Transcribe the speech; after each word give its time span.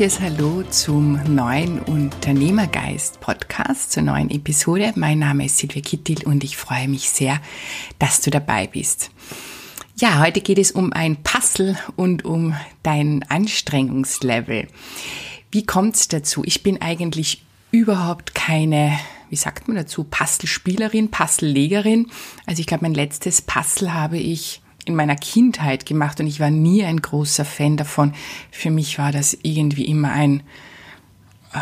herzliches 0.00 0.20
Hallo 0.22 0.62
zum 0.62 1.34
neuen 1.34 1.78
Unternehmergeist 1.78 3.20
Podcast, 3.20 3.92
zur 3.92 4.02
neuen 4.02 4.30
Episode. 4.30 4.94
Mein 4.96 5.18
Name 5.18 5.44
ist 5.44 5.58
Silvia 5.58 5.82
Kittil 5.82 6.26
und 6.26 6.42
ich 6.42 6.56
freue 6.56 6.88
mich 6.88 7.10
sehr, 7.10 7.38
dass 7.98 8.22
du 8.22 8.30
dabei 8.30 8.66
bist. 8.66 9.10
Ja, 9.96 10.18
heute 10.20 10.40
geht 10.40 10.56
es 10.56 10.72
um 10.72 10.94
ein 10.94 11.22
Puzzle 11.22 11.76
und 11.96 12.24
um 12.24 12.54
dein 12.82 13.26
Anstrengungslevel. 13.28 14.68
Wie 15.50 15.66
kommt 15.66 15.96
es 15.96 16.08
dazu? 16.08 16.44
Ich 16.46 16.62
bin 16.62 16.80
eigentlich 16.80 17.42
überhaupt 17.70 18.34
keine, 18.34 18.98
wie 19.28 19.36
sagt 19.36 19.68
man 19.68 19.76
dazu, 19.76 20.04
Puzzlespielerin, 20.04 21.10
Puzzlelegerin. 21.10 22.06
Also 22.46 22.60
ich 22.60 22.66
glaube, 22.66 22.84
mein 22.84 22.94
letztes 22.94 23.42
Puzzle 23.42 23.92
habe 23.92 24.16
ich 24.16 24.62
in 24.90 24.96
meiner 24.96 25.16
Kindheit 25.16 25.86
gemacht 25.86 26.20
und 26.20 26.26
ich 26.26 26.40
war 26.40 26.50
nie 26.50 26.84
ein 26.84 27.00
großer 27.00 27.44
Fan 27.44 27.76
davon. 27.76 28.12
Für 28.50 28.70
mich 28.70 28.98
war 28.98 29.12
das 29.12 29.36
irgendwie 29.42 29.86
immer 29.86 30.12
ein, 30.12 30.42
äh, 31.54 31.58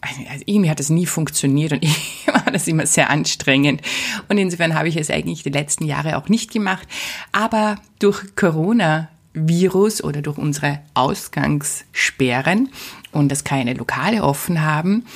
also 0.00 0.42
irgendwie 0.46 0.70
hat 0.70 0.80
es 0.80 0.90
nie 0.90 1.06
funktioniert 1.06 1.72
und 1.72 1.82
ich 1.84 2.26
war 2.26 2.50
das 2.50 2.66
immer 2.66 2.86
sehr 2.86 3.10
anstrengend. 3.10 3.82
Und 4.28 4.38
insofern 4.38 4.74
habe 4.74 4.88
ich 4.88 4.96
es 4.96 5.10
eigentlich 5.10 5.42
die 5.42 5.50
letzten 5.50 5.84
Jahre 5.84 6.16
auch 6.16 6.28
nicht 6.28 6.50
gemacht. 6.50 6.88
Aber 7.30 7.76
durch 7.98 8.34
Corona 8.34 9.08
Virus 9.34 10.02
oder 10.04 10.20
durch 10.20 10.38
unsere 10.38 10.80
Ausgangssperren 10.94 12.70
und 13.12 13.30
dass 13.30 13.44
keine 13.44 13.74
Lokale 13.74 14.22
offen 14.24 14.62
haben, 14.62 15.06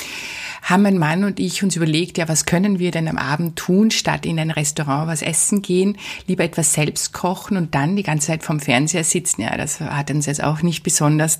haben 0.66 0.83
mein 0.83 0.98
Mann 0.98 1.23
und 1.23 1.38
ich 1.38 1.62
uns 1.62 1.77
überlegt, 1.77 2.19
ja, 2.19 2.29
was 2.29 2.45
können 2.45 2.80
wir 2.80 2.91
denn 2.91 3.06
am 3.06 3.19
Abend 3.19 3.56
tun, 3.56 3.92
statt 3.92 4.27
in 4.27 4.39
ein 4.41 4.50
Restaurant 4.50 5.06
was 5.06 5.23
essen 5.23 5.62
gehen, 5.62 5.97
lieber 6.27 6.42
etwas 6.42 6.73
selbst 6.73 7.12
kochen 7.12 7.56
und 7.56 7.77
dann 7.77 7.95
die 7.95 8.03
ganze 8.03 8.27
Zeit 8.27 8.42
vorm 8.42 8.58
Fernseher 8.58 9.05
sitzen. 9.05 9.42
Ja, 9.42 9.56
das 9.56 9.78
hat 9.81 10.11
uns 10.11 10.27
jetzt 10.27 10.42
auch 10.42 10.62
nicht 10.62 10.83
besonders 10.83 11.39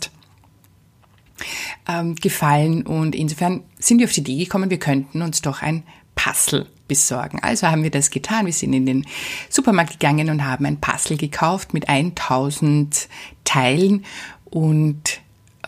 ähm, 1.89 2.15
gefallen 2.15 2.87
und 2.87 3.17
insofern 3.17 3.63
sind 3.81 3.99
wir 3.99 4.07
auf 4.07 4.13
die 4.13 4.21
Idee 4.21 4.45
gekommen, 4.45 4.71
wir 4.71 4.79
könnten 4.79 5.21
uns 5.23 5.43
doch 5.43 5.61
ein 5.61 5.83
Puzzle 6.15 6.67
besorgen. 6.87 7.41
Also 7.43 7.67
haben 7.67 7.83
wir 7.83 7.91
das 7.91 8.11
getan. 8.11 8.47
Wir 8.47 8.53
sind 8.53 8.73
in 8.73 8.87
den 8.87 9.07
Supermarkt 9.51 9.99
gegangen 9.99 10.31
und 10.31 10.45
haben 10.45 10.67
ein 10.67 10.81
Puzzle 10.81 11.17
gekauft 11.17 11.75
mit 11.75 11.89
1000 11.89 13.09
Teilen 13.43 14.05
und 14.45 15.21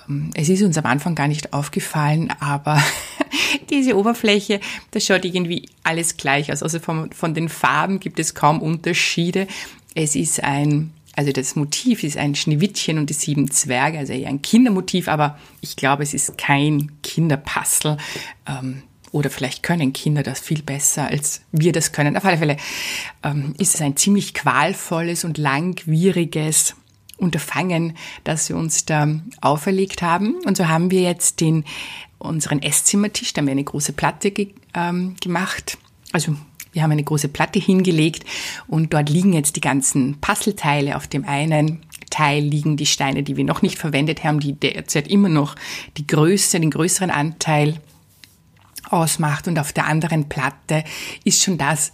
ähm, 0.08 0.30
es 0.34 0.48
ist 0.48 0.62
uns 0.62 0.78
am 0.78 0.86
Anfang 0.86 1.16
gar 1.16 1.26
nicht 1.26 1.52
aufgefallen, 1.52 2.32
aber 2.38 2.80
diese 3.70 3.96
Oberfläche, 3.96 4.60
das 4.90 5.04
schaut 5.04 5.24
irgendwie 5.24 5.68
alles 5.82 6.16
gleich 6.16 6.52
aus. 6.52 6.62
Also 6.62 6.78
von, 6.78 7.12
von 7.12 7.34
den 7.34 7.48
Farben 7.48 8.00
gibt 8.00 8.18
es 8.18 8.34
kaum 8.34 8.60
Unterschiede. 8.60 9.46
Es 9.94 10.14
ist 10.14 10.42
ein, 10.42 10.92
also 11.14 11.32
das 11.32 11.56
Motiv 11.56 12.04
ist 12.04 12.16
ein 12.16 12.34
Schneewittchen 12.34 12.98
und 12.98 13.10
die 13.10 13.14
sieben 13.14 13.50
Zwerge, 13.50 13.98
also 13.98 14.12
eher 14.12 14.28
ein 14.28 14.42
Kindermotiv, 14.42 15.08
aber 15.08 15.38
ich 15.60 15.76
glaube, 15.76 16.02
es 16.02 16.14
ist 16.14 16.38
kein 16.38 16.92
Kinderpuzzle. 17.02 17.96
Ähm, 18.46 18.82
oder 19.10 19.30
vielleicht 19.30 19.62
können 19.62 19.92
Kinder 19.92 20.22
das 20.22 20.40
viel 20.40 20.62
besser, 20.62 21.08
als 21.08 21.40
wir 21.52 21.72
das 21.72 21.92
können. 21.92 22.16
Auf 22.16 22.24
alle 22.24 22.38
Fälle 22.38 22.56
ähm, 23.22 23.54
ist 23.58 23.74
es 23.74 23.80
ein 23.80 23.96
ziemlich 23.96 24.34
qualvolles 24.34 25.24
und 25.24 25.38
langwieriges 25.38 26.74
Unterfangen, 27.16 27.96
das 28.24 28.48
wir 28.48 28.56
uns 28.56 28.84
da 28.84 29.08
auferlegt 29.40 30.02
haben. 30.02 30.36
Und 30.44 30.56
so 30.56 30.68
haben 30.68 30.90
wir 30.90 31.02
jetzt 31.02 31.40
den, 31.40 31.64
unseren 32.18 32.62
Esszimmertisch, 32.62 33.32
da 33.32 33.40
haben 33.40 33.46
wir 33.46 33.52
eine 33.52 33.64
große 33.64 33.92
Platte 33.92 34.30
ge, 34.30 34.48
ähm, 34.74 35.16
gemacht. 35.20 35.78
Also 36.12 36.34
wir 36.72 36.82
haben 36.82 36.92
eine 36.92 37.04
große 37.04 37.28
Platte 37.28 37.58
hingelegt 37.58 38.24
und 38.66 38.92
dort 38.92 39.08
liegen 39.08 39.32
jetzt 39.32 39.56
die 39.56 39.60
ganzen 39.60 40.20
Puzzleteile. 40.20 40.96
Auf 40.96 41.06
dem 41.06 41.24
einen 41.24 41.80
Teil 42.10 42.42
liegen 42.42 42.76
die 42.76 42.86
Steine, 42.86 43.22
die 43.22 43.36
wir 43.36 43.44
noch 43.44 43.62
nicht 43.62 43.78
verwendet 43.78 44.24
haben, 44.24 44.40
die 44.40 44.52
derzeit 44.52 45.08
immer 45.08 45.28
noch 45.28 45.54
die 45.96 46.06
Größe, 46.06 46.60
den 46.60 46.70
größeren 46.70 47.10
Anteil 47.10 47.80
ausmacht. 48.88 49.48
Und 49.48 49.58
auf 49.58 49.72
der 49.72 49.86
anderen 49.86 50.28
Platte 50.28 50.84
ist 51.24 51.42
schon 51.42 51.58
das, 51.58 51.92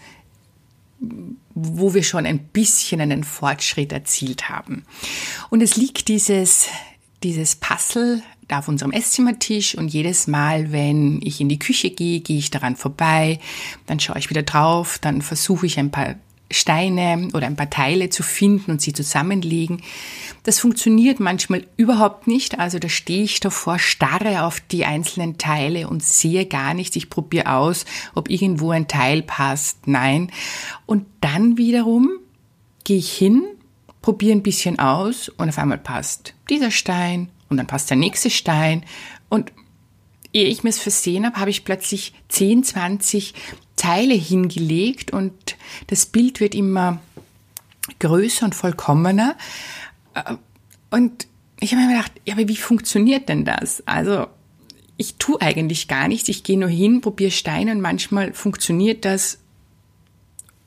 wo 1.54 1.94
wir 1.94 2.03
schon 2.03 2.26
ein 2.26 2.38
bisschen 2.38 3.00
einen 3.00 3.25
Fortschritt 3.25 3.93
erzielt 3.93 4.49
haben. 4.49 4.84
Und 5.50 5.62
es 5.62 5.76
liegt 5.76 6.09
dieses, 6.09 6.66
dieses 7.22 7.56
Puzzle 7.56 8.22
da 8.49 8.59
auf 8.59 8.69
unserem 8.69 8.93
Esszimmertisch 8.93 9.77
und 9.77 9.88
jedes 9.88 10.27
Mal, 10.27 10.72
wenn 10.72 11.21
ich 11.22 11.41
in 11.41 11.49
die 11.49 11.59
Küche 11.59 11.91
gehe, 11.91 12.21
gehe 12.21 12.38
ich 12.38 12.50
daran 12.50 12.77
vorbei, 12.77 13.38
dann 13.87 14.00
schaue 14.00 14.19
ich 14.19 14.31
wieder 14.31 14.43
drauf, 14.43 14.99
dann 14.99 15.22
versuche 15.22 15.66
ich 15.66 15.78
ein 15.78 15.91
paar 15.91 16.16
Steine 16.50 17.28
oder 17.32 17.47
ein 17.47 17.56
paar 17.56 17.71
Teile 17.71 18.10
zu 18.10 18.22
finden 18.22 18.71
und 18.71 18.81
sie 18.81 18.93
zusammenlegen. 18.93 19.82
Das 20.44 20.60
funktioniert 20.60 21.19
manchmal 21.19 21.66
überhaupt 21.77 22.27
nicht. 22.27 22.59
Also 22.59 22.78
da 22.78 22.88
stehe 22.88 23.25
ich 23.25 23.41
davor, 23.41 23.78
starre 23.78 24.44
auf 24.44 24.61
die 24.61 24.84
einzelnen 24.84 25.38
Teile 25.38 25.88
und 25.88 26.03
sehe 26.03 26.47
gar 26.47 26.75
nichts. 26.75 26.97
Ich 26.97 27.11
probiere 27.11 27.50
aus, 27.53 27.87
ob 28.15 28.31
irgendwo 28.31 28.71
ein 28.71 28.88
Teil 28.88 29.22
passt. 29.22 29.87
Nein. 29.87 30.31
Und 30.87 31.06
dann 31.21 31.56
wiederum 31.56 32.11
gehe 32.84 32.99
ich 32.99 33.12
hin, 33.12 33.43
probiere 34.03 34.37
ein 34.37 34.43
bisschen 34.43 34.78
aus 34.78 35.31
und 35.31 35.49
auf 35.49 35.59
einmal 35.59 35.78
passt 35.78 36.34
dieser 36.50 36.71
Stein 36.71 37.31
und 37.49 37.56
dann 37.56 37.66
passt 37.66 37.91
der 37.91 37.97
nächste 37.97 38.31
Stein 38.31 38.84
und 39.28 39.53
ehe 40.32 40.49
ich 40.49 40.65
mir 40.65 40.71
es 40.71 40.78
versehen 40.78 41.25
habe, 41.25 41.38
habe 41.38 41.50
ich 41.50 41.65
plötzlich 41.65 42.12
10, 42.28 42.65
20 42.65 43.34
Teile 43.77 44.15
hingelegt 44.15 45.12
und 45.12 45.56
das 45.87 46.06
Bild 46.06 46.41
wird 46.41 46.55
immer 46.55 47.00
größer 47.99 48.47
und 48.47 48.55
vollkommener. 48.55 49.37
Äh, 50.15 50.34
und 50.91 51.27
ich 51.60 51.72
habe 51.72 51.82
mir 51.82 51.97
gedacht, 51.97 52.12
ja, 52.25 52.34
aber 52.34 52.49
wie 52.49 52.56
funktioniert 52.56 53.28
denn 53.28 53.44
das? 53.44 53.82
Also 53.87 54.26
ich 54.97 55.16
tue 55.16 55.41
eigentlich 55.41 55.88
gar 55.88 56.09
nichts. 56.09 56.28
Ich 56.28 56.44
gehe 56.44 56.59
nur 56.59 56.69
hin, 56.69 57.00
probiere 57.00 57.31
Steine 57.31 57.72
und 57.72 57.81
manchmal 57.81 58.32
funktioniert 58.32 59.05
das, 59.05 59.38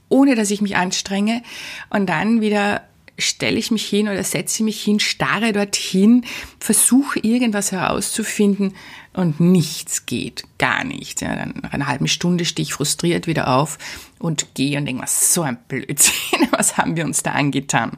ohne 0.10 0.36
dass 0.36 0.52
ich 0.52 0.62
mich 0.62 0.76
anstrenge. 0.76 1.44
Und 1.90 2.08
dann 2.08 2.42
wieder 2.42 2.87
stelle 3.18 3.58
ich 3.58 3.72
mich 3.72 3.86
hin 3.86 4.08
oder 4.08 4.24
setze 4.24 4.64
mich 4.64 4.82
hin, 4.82 5.00
starre 5.00 5.54
dorthin, 5.54 6.26
versuche 6.60 7.20
irgendwas 7.20 7.72
herauszufinden 7.72 8.74
und 9.14 9.40
nichts 9.40 10.06
geht, 10.06 10.44
gar 10.60 10.84
nichts. 10.84 11.22
Ja, 11.22 11.36
dann 11.36 11.56
nach 11.62 11.74
einer 11.74 11.88
halben 11.88 12.08
Stunde 12.08 12.46
stehe 12.46 12.64
ich 12.64 12.74
frustriert 12.74 13.28
wieder 13.28 13.48
auf 13.48 13.78
und 14.20 14.54
gehe 14.54 14.78
und 14.78 14.86
denke, 14.86 15.04
was 15.04 15.34
so 15.34 15.42
ein 15.42 15.58
Blödsinn, 15.68 16.48
was 16.52 16.78
haben 16.78 16.96
wir 16.96 17.06
uns 17.06 17.24
da 17.24 17.32
angetan? 17.32 17.98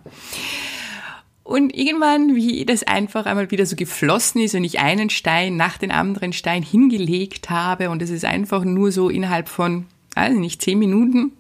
Und 1.44 1.76
irgendwann, 1.76 2.36
wie 2.36 2.64
das 2.64 2.84
einfach 2.84 3.26
einmal 3.26 3.50
wieder 3.50 3.66
so 3.66 3.76
geflossen 3.76 4.40
ist 4.40 4.54
und 4.54 4.64
ich 4.64 4.80
einen 4.80 5.10
Stein 5.10 5.58
nach 5.58 5.80
den 5.80 5.92
anderen 5.92 6.32
Stein 6.32 6.62
hingelegt 6.62 7.50
habe 7.50 7.90
und 7.90 8.04
es 8.04 8.12
ist 8.12 8.24
einfach 8.24 8.64
nur 8.64 8.92
so 8.92 9.10
innerhalb 9.10 9.50
von, 9.50 9.88
also 10.14 10.40
nicht 10.40 10.62
zehn 10.62 10.78
Minuten, 10.78 11.32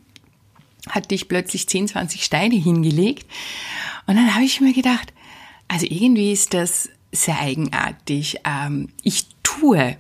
hatte 0.88 1.16
ich 1.16 1.28
plötzlich 1.28 1.68
10, 1.68 1.90
20 1.90 2.24
Steine 2.24 2.56
hingelegt. 2.56 3.26
Und 4.08 4.16
dann 4.16 4.34
habe 4.34 4.46
ich 4.46 4.62
mir 4.62 4.74
gedacht, 4.74 5.14
also 5.68 5.86
irgendwie 5.90 6.32
ist 6.32 6.54
das 6.54 6.90
sehr 7.12 7.40
eigenartig. 7.40 8.38
Ähm, 8.46 8.90
ich 9.04 9.26
tue 9.44 9.98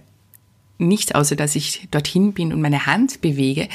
nichts, 0.78 1.12
außer 1.12 1.36
dass 1.36 1.56
ich 1.56 1.88
dorthin 1.92 2.34
bin 2.34 2.54
und 2.54 2.62
meine 2.62 2.86
Hand 2.86 3.22
bewege. 3.22 3.68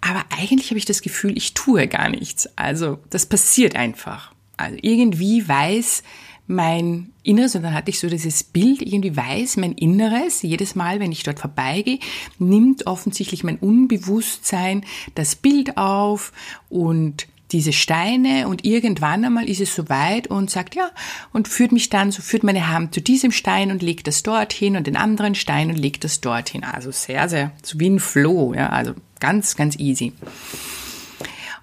Aber 0.00 0.24
eigentlich 0.30 0.70
habe 0.70 0.78
ich 0.78 0.84
das 0.84 1.02
Gefühl, 1.02 1.36
ich 1.36 1.54
tue 1.54 1.88
gar 1.88 2.08
nichts. 2.10 2.48
Also 2.56 2.98
das 3.10 3.26
passiert 3.26 3.74
einfach. 3.74 4.32
Also 4.56 4.78
irgendwie 4.82 5.48
weiß 5.48 6.02
mein 6.46 7.12
Inneres, 7.22 7.54
und 7.54 7.62
dann 7.62 7.74
hatte 7.74 7.90
ich 7.90 8.00
so 8.00 8.08
dieses 8.08 8.42
Bild, 8.42 8.82
irgendwie 8.82 9.16
weiß 9.16 9.56
mein 9.58 9.72
Inneres, 9.72 10.42
jedes 10.42 10.74
Mal, 10.74 11.00
wenn 11.00 11.12
ich 11.12 11.22
dort 11.22 11.38
vorbeigehe, 11.38 11.98
nimmt 12.38 12.86
offensichtlich 12.86 13.44
mein 13.44 13.58
Unbewusstsein 13.58 14.84
das 15.14 15.36
Bild 15.36 15.76
auf 15.76 16.32
und 16.68 17.26
diese 17.52 17.72
Steine 17.72 18.48
und 18.48 18.64
irgendwann 18.64 19.24
einmal 19.24 19.48
ist 19.48 19.60
es 19.60 19.74
soweit 19.74 20.26
und 20.26 20.50
sagt 20.50 20.74
ja 20.74 20.90
und 21.32 21.48
führt 21.48 21.72
mich 21.72 21.90
dann, 21.90 22.10
so 22.10 22.22
führt 22.22 22.44
meine 22.44 22.68
Hand 22.68 22.94
zu 22.94 23.02
diesem 23.02 23.30
Stein 23.30 23.70
und 23.70 23.82
legt 23.82 24.06
das 24.06 24.22
dorthin 24.22 24.76
und 24.76 24.86
den 24.86 24.96
anderen 24.96 25.34
Stein 25.34 25.68
und 25.68 25.76
legt 25.76 26.04
das 26.04 26.20
dorthin. 26.20 26.64
Also 26.64 26.90
sehr, 26.90 27.28
sehr, 27.28 27.52
so 27.62 27.78
wie 27.78 27.90
ein 27.90 28.00
Flow, 28.00 28.54
ja, 28.54 28.70
also 28.70 28.94
ganz, 29.20 29.54
ganz 29.54 29.78
easy. 29.78 30.12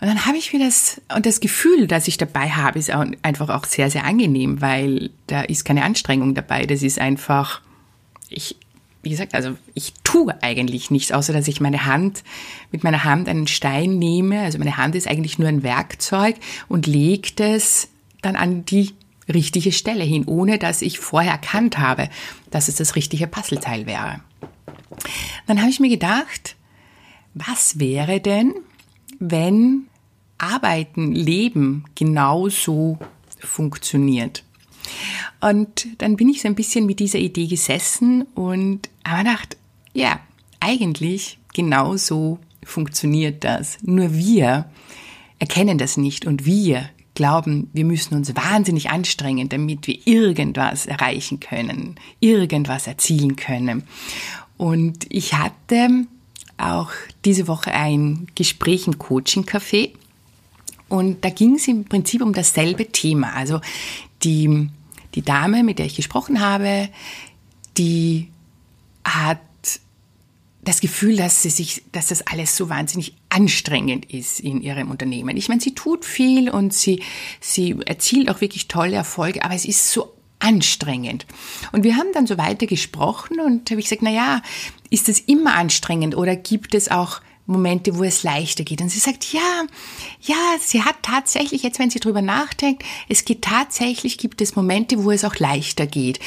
Und 0.02 0.08
dann 0.08 0.26
habe 0.26 0.38
ich 0.38 0.54
mir 0.54 0.60
das, 0.60 1.02
und 1.14 1.26
das 1.26 1.42
Gefühl, 1.42 1.86
das 1.86 2.08
ich 2.08 2.18
dabei 2.18 2.52
habe, 2.52 2.80
ist 2.80 2.94
auch 2.94 3.06
einfach 3.22 3.50
auch 3.50 3.66
sehr, 3.66 3.90
sehr 3.90 4.06
angenehm, 4.06 4.62
weil 4.62 5.10
da 5.28 5.42
ist 5.42 5.66
keine 5.66 5.84
Anstrengung 5.84 6.36
dabei. 6.36 6.66
Das 6.66 6.84
ist 6.84 7.00
einfach, 7.00 7.62
ich, 8.30 8.56
wie 9.04 9.10
gesagt, 9.10 9.36
also 9.36 9.58
ich 9.74 9.94
tue 10.06 10.42
eigentlich 10.42 10.90
nichts, 10.90 11.12
außer 11.12 11.34
dass 11.34 11.50
ich 11.50 11.60
meine 11.60 11.86
Hand, 11.86 12.24
mit 12.72 12.84
meiner 12.86 13.04
Hand 13.04 13.28
einen 13.28 13.48
Stein 13.48 14.00
nehme. 14.00 14.40
Also 14.42 14.58
meine 14.58 14.78
Hand 14.78 14.96
ist 14.96 15.08
eigentlich 15.08 15.38
nur 15.38 15.50
ein 15.50 15.64
Werkzeug 15.64 16.36
und 16.70 16.88
legt 16.88 17.42
es 17.42 17.90
dann 18.22 18.38
an 18.38 18.64
die 18.64 18.94
richtige 19.28 19.74
Stelle 19.74 20.04
hin, 20.06 20.24
ohne 20.26 20.60
dass 20.60 20.82
ich 20.82 21.00
vorher 21.00 21.34
erkannt 21.34 21.78
habe, 21.78 22.10
dass 22.52 22.70
es 22.70 22.76
das 22.76 22.96
richtige 22.96 23.28
Puzzleteil 23.28 23.86
wäre. 23.86 24.22
Dann 25.46 25.60
habe 25.60 25.70
ich 25.70 25.82
mir 25.82 25.90
gedacht, 25.90 26.56
was 27.34 27.80
wäre 27.80 28.22
denn, 28.22 28.54
wenn 29.20 29.89
Arbeiten, 30.40 31.14
Leben 31.14 31.86
genauso 31.96 32.98
funktioniert. 33.40 34.44
Und 35.42 35.88
dann 36.00 36.16
bin 36.16 36.30
ich 36.30 36.42
so 36.42 36.48
ein 36.48 36.56
bisschen 36.56 36.86
mit 36.86 37.00
dieser 37.00 37.20
Idee 37.20 37.48
gesessen 37.48 38.24
und 38.36 38.90
habe 39.06 39.24
gedacht, 39.24 39.58
ja, 39.94 40.20
eigentlich 40.60 41.38
genau 41.54 41.96
so 41.96 42.40
funktioniert 42.64 43.44
das. 43.44 43.78
Nur 43.84 44.14
wir 44.14 44.70
erkennen 45.40 45.78
das 45.78 45.98
nicht 45.98 46.26
und 46.26 46.46
wir 46.46 46.90
glauben, 47.16 47.70
wir 47.74 47.86
müssen 47.86 48.16
uns 48.16 48.36
wahnsinnig 48.36 48.90
anstrengen, 48.90 49.50
damit 49.50 49.88
wir 49.88 50.00
irgendwas 50.06 50.86
erreichen 50.86 51.40
können, 51.40 51.96
irgendwas 52.20 52.88
erzielen 52.88 53.36
können. 53.36 53.84
Und 54.58 55.06
ich 55.10 55.34
hatte 55.34 56.06
auch 56.58 56.92
diese 57.26 57.48
Woche 57.48 57.74
ein 57.74 58.28
Gespräch 58.36 58.88
im 58.88 58.98
Coaching-Café 59.00 59.92
und 60.90 61.24
da 61.24 61.30
ging 61.30 61.56
es 61.56 61.68
im 61.68 61.86
Prinzip 61.86 62.22
um 62.22 62.34
dasselbe 62.34 62.88
Thema. 62.88 63.34
Also 63.34 63.62
die, 64.24 64.70
die 65.16 65.22
Dame, 65.22 65.64
mit 65.64 65.80
der 65.80 65.86
ich 65.86 65.96
gesprochen 65.96 66.42
habe, 66.42 66.90
die 67.78 68.28
hat 69.04 69.40
das 70.62 70.82
Gefühl, 70.82 71.16
dass 71.16 71.42
sie 71.42 71.50
sich, 71.50 71.84
dass 71.92 72.08
das 72.08 72.28
alles 72.28 72.56
so 72.56 72.70
wahnsinnig 72.70 73.16
anstrengend 73.30 74.12
ist 74.12 74.40
in 74.40 74.62
ihrem 74.62 74.92
Unternehmen. 74.92 75.38
Ich 75.38 75.48
meine, 75.48 75.62
sie 75.62 75.74
tut 75.74 76.06
viel 76.06 76.50
und 76.50 76.74
sie, 76.74 77.02
sie 77.40 77.78
erzielt 77.86 78.30
auch 78.30 78.42
wirklich 78.42 78.68
tolle 78.68 78.96
Erfolge, 78.96 79.44
aber 79.44 79.56
es 79.56 79.66
ist 79.66 79.92
so 79.92 80.14
anstrengend. 80.40 81.26
Und 81.72 81.84
wir 81.84 81.96
haben 81.96 82.10
dann 82.14 82.28
so 82.28 82.38
weiter 82.38 82.66
gesprochen 82.66 83.40
und 83.40 83.70
habe 83.72 83.80
ich 83.80 83.88
gesagt, 83.88 84.02
na 84.02 84.12
ja, 84.12 84.42
ist 84.90 85.10
es 85.10 85.20
immer 85.20 85.56
anstrengend 85.56 86.16
oder 86.16 86.36
gibt 86.36 86.76
es 86.76 86.90
auch 86.90 87.22
Momente, 87.50 87.98
wo 87.98 88.04
es 88.04 88.24
leichter 88.24 88.64
geht. 88.64 88.82
Und 88.82 88.90
sie 88.90 89.00
sagt, 89.00 89.34
ja, 89.34 89.66
ja, 90.22 90.36
sie 90.62 90.84
hat 90.84 90.98
tatsächlich, 91.02 91.64
jetzt 91.64 91.80
wenn 91.80 91.90
sie 91.90 92.00
drüber 92.00 92.22
nachdenkt, 92.22 92.84
es 93.08 93.26
geht 93.26 93.42
tatsächlich, 93.42 94.18
gibt 94.18 94.42
es 94.42 94.56
Momente, 94.56 95.04
wo 95.04 95.12
es 95.12 95.26
auch 95.26 95.36
leichter 95.36 95.88
geht. 95.88 96.20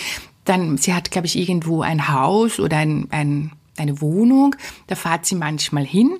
Dann, 0.45 0.77
sie 0.77 0.93
hat, 0.95 1.11
glaube 1.11 1.27
ich, 1.27 1.37
irgendwo 1.37 1.83
ein 1.83 2.09
Haus 2.09 2.59
oder 2.59 2.79
ein, 2.79 3.07
ein 3.11 3.53
eine 3.77 4.01
Wohnung, 4.01 4.57
da 4.87 4.95
fahrt 4.95 5.27
sie 5.27 5.35
manchmal 5.35 5.85
hin. 5.85 6.19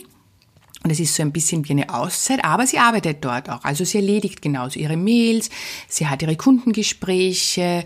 Und 0.85 0.91
es 0.91 0.99
ist 0.99 1.15
so 1.15 1.23
ein 1.23 1.31
bisschen 1.31 1.69
wie 1.69 1.73
eine 1.73 1.95
Auszeit, 1.95 2.45
aber 2.45 2.67
sie 2.67 2.79
arbeitet 2.79 3.25
dort 3.25 3.49
auch. 3.49 3.63
Also 3.63 3.85
sie 3.85 3.99
erledigt 3.99 4.43
genauso 4.43 4.81
ihre 4.81 4.97
Mails, 4.97 5.49
sie 5.87 6.09
hat 6.09 6.23
ihre 6.23 6.35
Kundengespräche, 6.35 7.85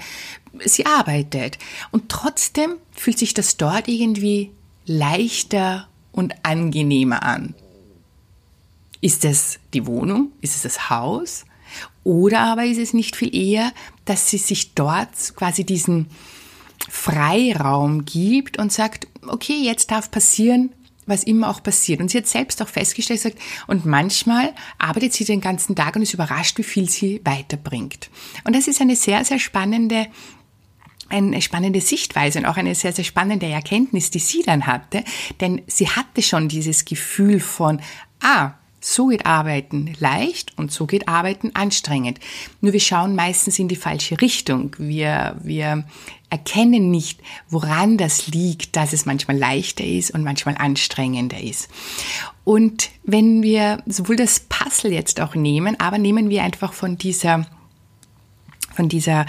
sie 0.64 0.86
arbeitet. 0.86 1.58
Und 1.90 2.08
trotzdem 2.08 2.76
fühlt 2.92 3.18
sich 3.18 3.34
das 3.34 3.58
dort 3.58 3.86
irgendwie 3.86 4.50
leichter 4.86 5.88
und 6.16 6.34
angenehmer 6.42 7.22
an. 7.22 7.54
Ist 9.00 9.24
es 9.24 9.60
die 9.72 9.86
Wohnung? 9.86 10.32
Ist 10.40 10.56
es 10.56 10.62
das 10.62 10.90
Haus? 10.90 11.44
Oder 12.02 12.40
aber 12.40 12.64
ist 12.64 12.78
es 12.78 12.92
nicht 12.94 13.14
viel 13.14 13.34
eher, 13.34 13.72
dass 14.04 14.30
sie 14.30 14.38
sich 14.38 14.74
dort 14.74 15.36
quasi 15.36 15.64
diesen 15.64 16.06
Freiraum 16.88 18.04
gibt 18.04 18.58
und 18.58 18.72
sagt, 18.72 19.06
okay, 19.26 19.60
jetzt 19.62 19.90
darf 19.90 20.10
passieren, 20.10 20.72
was 21.06 21.24
immer 21.24 21.48
auch 21.50 21.62
passiert. 21.62 22.00
Und 22.00 22.10
sie 22.10 22.18
hat 22.18 22.26
selbst 22.26 22.60
auch 22.62 22.68
festgestellt, 22.68 23.20
sagt, 23.20 23.38
und 23.66 23.86
manchmal 23.86 24.54
arbeitet 24.78 25.12
sie 25.12 25.24
den 25.24 25.40
ganzen 25.40 25.76
Tag 25.76 25.96
und 25.96 26.02
ist 26.02 26.14
überrascht, 26.14 26.58
wie 26.58 26.64
viel 26.64 26.88
sie 26.88 27.20
weiterbringt. 27.24 28.10
Und 28.44 28.56
das 28.56 28.66
ist 28.66 28.80
eine 28.80 28.96
sehr, 28.96 29.24
sehr 29.24 29.38
spannende 29.38 30.06
eine 31.08 31.40
spannende 31.42 31.80
Sichtweise 31.80 32.38
und 32.38 32.46
auch 32.46 32.56
eine 32.56 32.74
sehr, 32.74 32.92
sehr 32.92 33.04
spannende 33.04 33.46
Erkenntnis, 33.46 34.10
die 34.10 34.18
sie 34.18 34.42
dann 34.42 34.66
hatte, 34.66 35.04
denn 35.40 35.62
sie 35.66 35.88
hatte 35.88 36.22
schon 36.22 36.48
dieses 36.48 36.84
Gefühl 36.84 37.40
von, 37.40 37.80
ah, 38.20 38.52
so 38.80 39.08
geht 39.08 39.26
Arbeiten 39.26 39.94
leicht 39.98 40.56
und 40.56 40.70
so 40.70 40.86
geht 40.86 41.08
Arbeiten 41.08 41.50
anstrengend. 41.54 42.20
Nur 42.60 42.72
wir 42.72 42.80
schauen 42.80 43.16
meistens 43.16 43.58
in 43.58 43.66
die 43.68 43.76
falsche 43.76 44.20
Richtung. 44.20 44.76
Wir, 44.78 45.36
wir 45.42 45.84
erkennen 46.30 46.90
nicht, 46.90 47.20
woran 47.48 47.98
das 47.98 48.28
liegt, 48.28 48.76
dass 48.76 48.92
es 48.92 49.04
manchmal 49.04 49.38
leichter 49.38 49.84
ist 49.84 50.12
und 50.12 50.22
manchmal 50.22 50.56
anstrengender 50.56 51.40
ist. 51.40 51.68
Und 52.44 52.90
wenn 53.02 53.42
wir 53.42 53.82
sowohl 53.86 54.16
das 54.16 54.40
Puzzle 54.40 54.92
jetzt 54.92 55.20
auch 55.20 55.34
nehmen, 55.34 55.78
aber 55.80 55.98
nehmen 55.98 56.30
wir 56.30 56.44
einfach 56.44 56.72
von 56.72 56.96
dieser, 56.96 57.46
von 58.74 58.88
dieser 58.88 59.26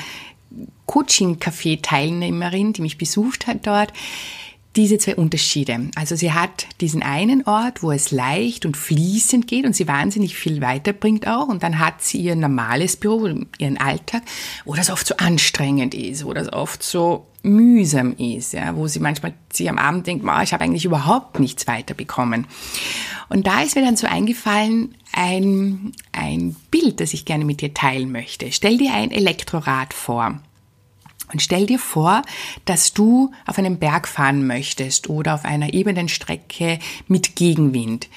Coaching-Café-Teilnehmerin, 0.85 2.73
die 2.73 2.81
mich 2.81 2.97
besucht 2.97 3.47
hat 3.47 3.67
dort, 3.67 3.93
diese 4.77 4.99
zwei 4.99 5.15
Unterschiede. 5.15 5.89
Also 5.95 6.15
sie 6.15 6.31
hat 6.31 6.67
diesen 6.79 7.01
einen 7.01 7.43
Ort, 7.45 7.81
wo 7.81 7.91
es 7.91 8.11
leicht 8.11 8.65
und 8.65 8.77
fließend 8.77 9.47
geht 9.47 9.65
und 9.65 9.75
sie 9.75 9.87
wahnsinnig 9.87 10.37
viel 10.37 10.61
weiterbringt 10.61 11.27
auch. 11.27 11.47
Und 11.47 11.63
dann 11.63 11.79
hat 11.79 12.03
sie 12.03 12.19
ihr 12.19 12.35
normales 12.35 12.95
Büro, 12.95 13.27
ihren 13.57 13.77
Alltag, 13.77 14.21
wo 14.65 14.75
das 14.75 14.91
oft 14.91 15.07
so 15.07 15.17
anstrengend 15.17 15.95
ist, 15.95 16.25
wo 16.25 16.33
das 16.33 16.53
oft 16.53 16.83
so 16.83 17.25
mühsam 17.41 18.13
ist, 18.17 18.53
ja, 18.53 18.75
wo 18.75 18.87
sie 18.87 18.99
manchmal 18.99 19.33
sich 19.51 19.69
am 19.69 19.77
Abend 19.77 20.05
denkt, 20.05 20.23
ich 20.43 20.53
habe 20.53 20.63
eigentlich 20.63 20.85
überhaupt 20.85 21.39
nichts 21.39 21.65
weiterbekommen. 21.65 22.45
Und 23.29 23.47
da 23.47 23.61
ist 23.61 23.75
mir 23.75 23.83
dann 23.83 23.97
so 23.97 24.05
eingefallen, 24.05 24.95
ein, 25.11 25.93
ein 26.11 26.55
Bild, 26.69 26.99
das 26.99 27.13
ich 27.13 27.25
gerne 27.25 27.45
mit 27.45 27.61
dir 27.61 27.73
teilen 27.73 28.11
möchte. 28.11 28.51
Stell 28.51 28.77
dir 28.77 28.93
ein 28.93 29.11
Elektrorad 29.11 29.93
vor. 29.93 30.39
Und 31.31 31.41
stell 31.41 31.65
dir 31.65 31.79
vor, 31.79 32.21
dass 32.65 32.93
du 32.93 33.31
auf 33.45 33.57
einem 33.57 33.77
Berg 33.77 34.07
fahren 34.07 34.47
möchtest 34.47 35.09
oder 35.09 35.33
auf 35.33 35.45
einer 35.45 35.73
ebenen 35.73 36.07
Strecke 36.07 36.79
mit 37.07 37.35
Gegenwind. 37.35 38.07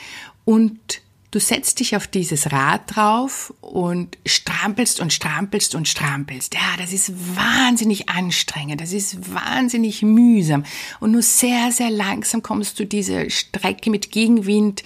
Und 0.45 1.03
du 1.31 1.39
setzt 1.39 1.81
dich 1.81 1.97
auf 1.97 2.07
dieses 2.07 2.53
Rad 2.53 2.83
drauf 2.87 3.55
und 3.61 4.19
strampelst 4.27 5.01
und 5.01 5.13
strampelst 5.13 5.75
und 5.75 5.89
strampelst. 5.89 6.55
Ja, 6.55 6.77
das 6.79 6.93
ist 6.93 7.13
wahnsinnig 7.37 8.09
anstrengend, 8.09 8.81
das 8.81 8.93
ist 8.93 9.33
wahnsinnig 9.35 10.03
mühsam. 10.03 10.65
Und 11.01 11.13
nur 11.13 11.23
sehr, 11.23 11.73
sehr 11.73 11.91
langsam 11.91 12.43
kommst 12.43 12.79
du 12.79 12.87
diese 12.87 13.31
Strecke 13.31 13.91
mit 13.91 14.11
Gegenwind 14.11 14.83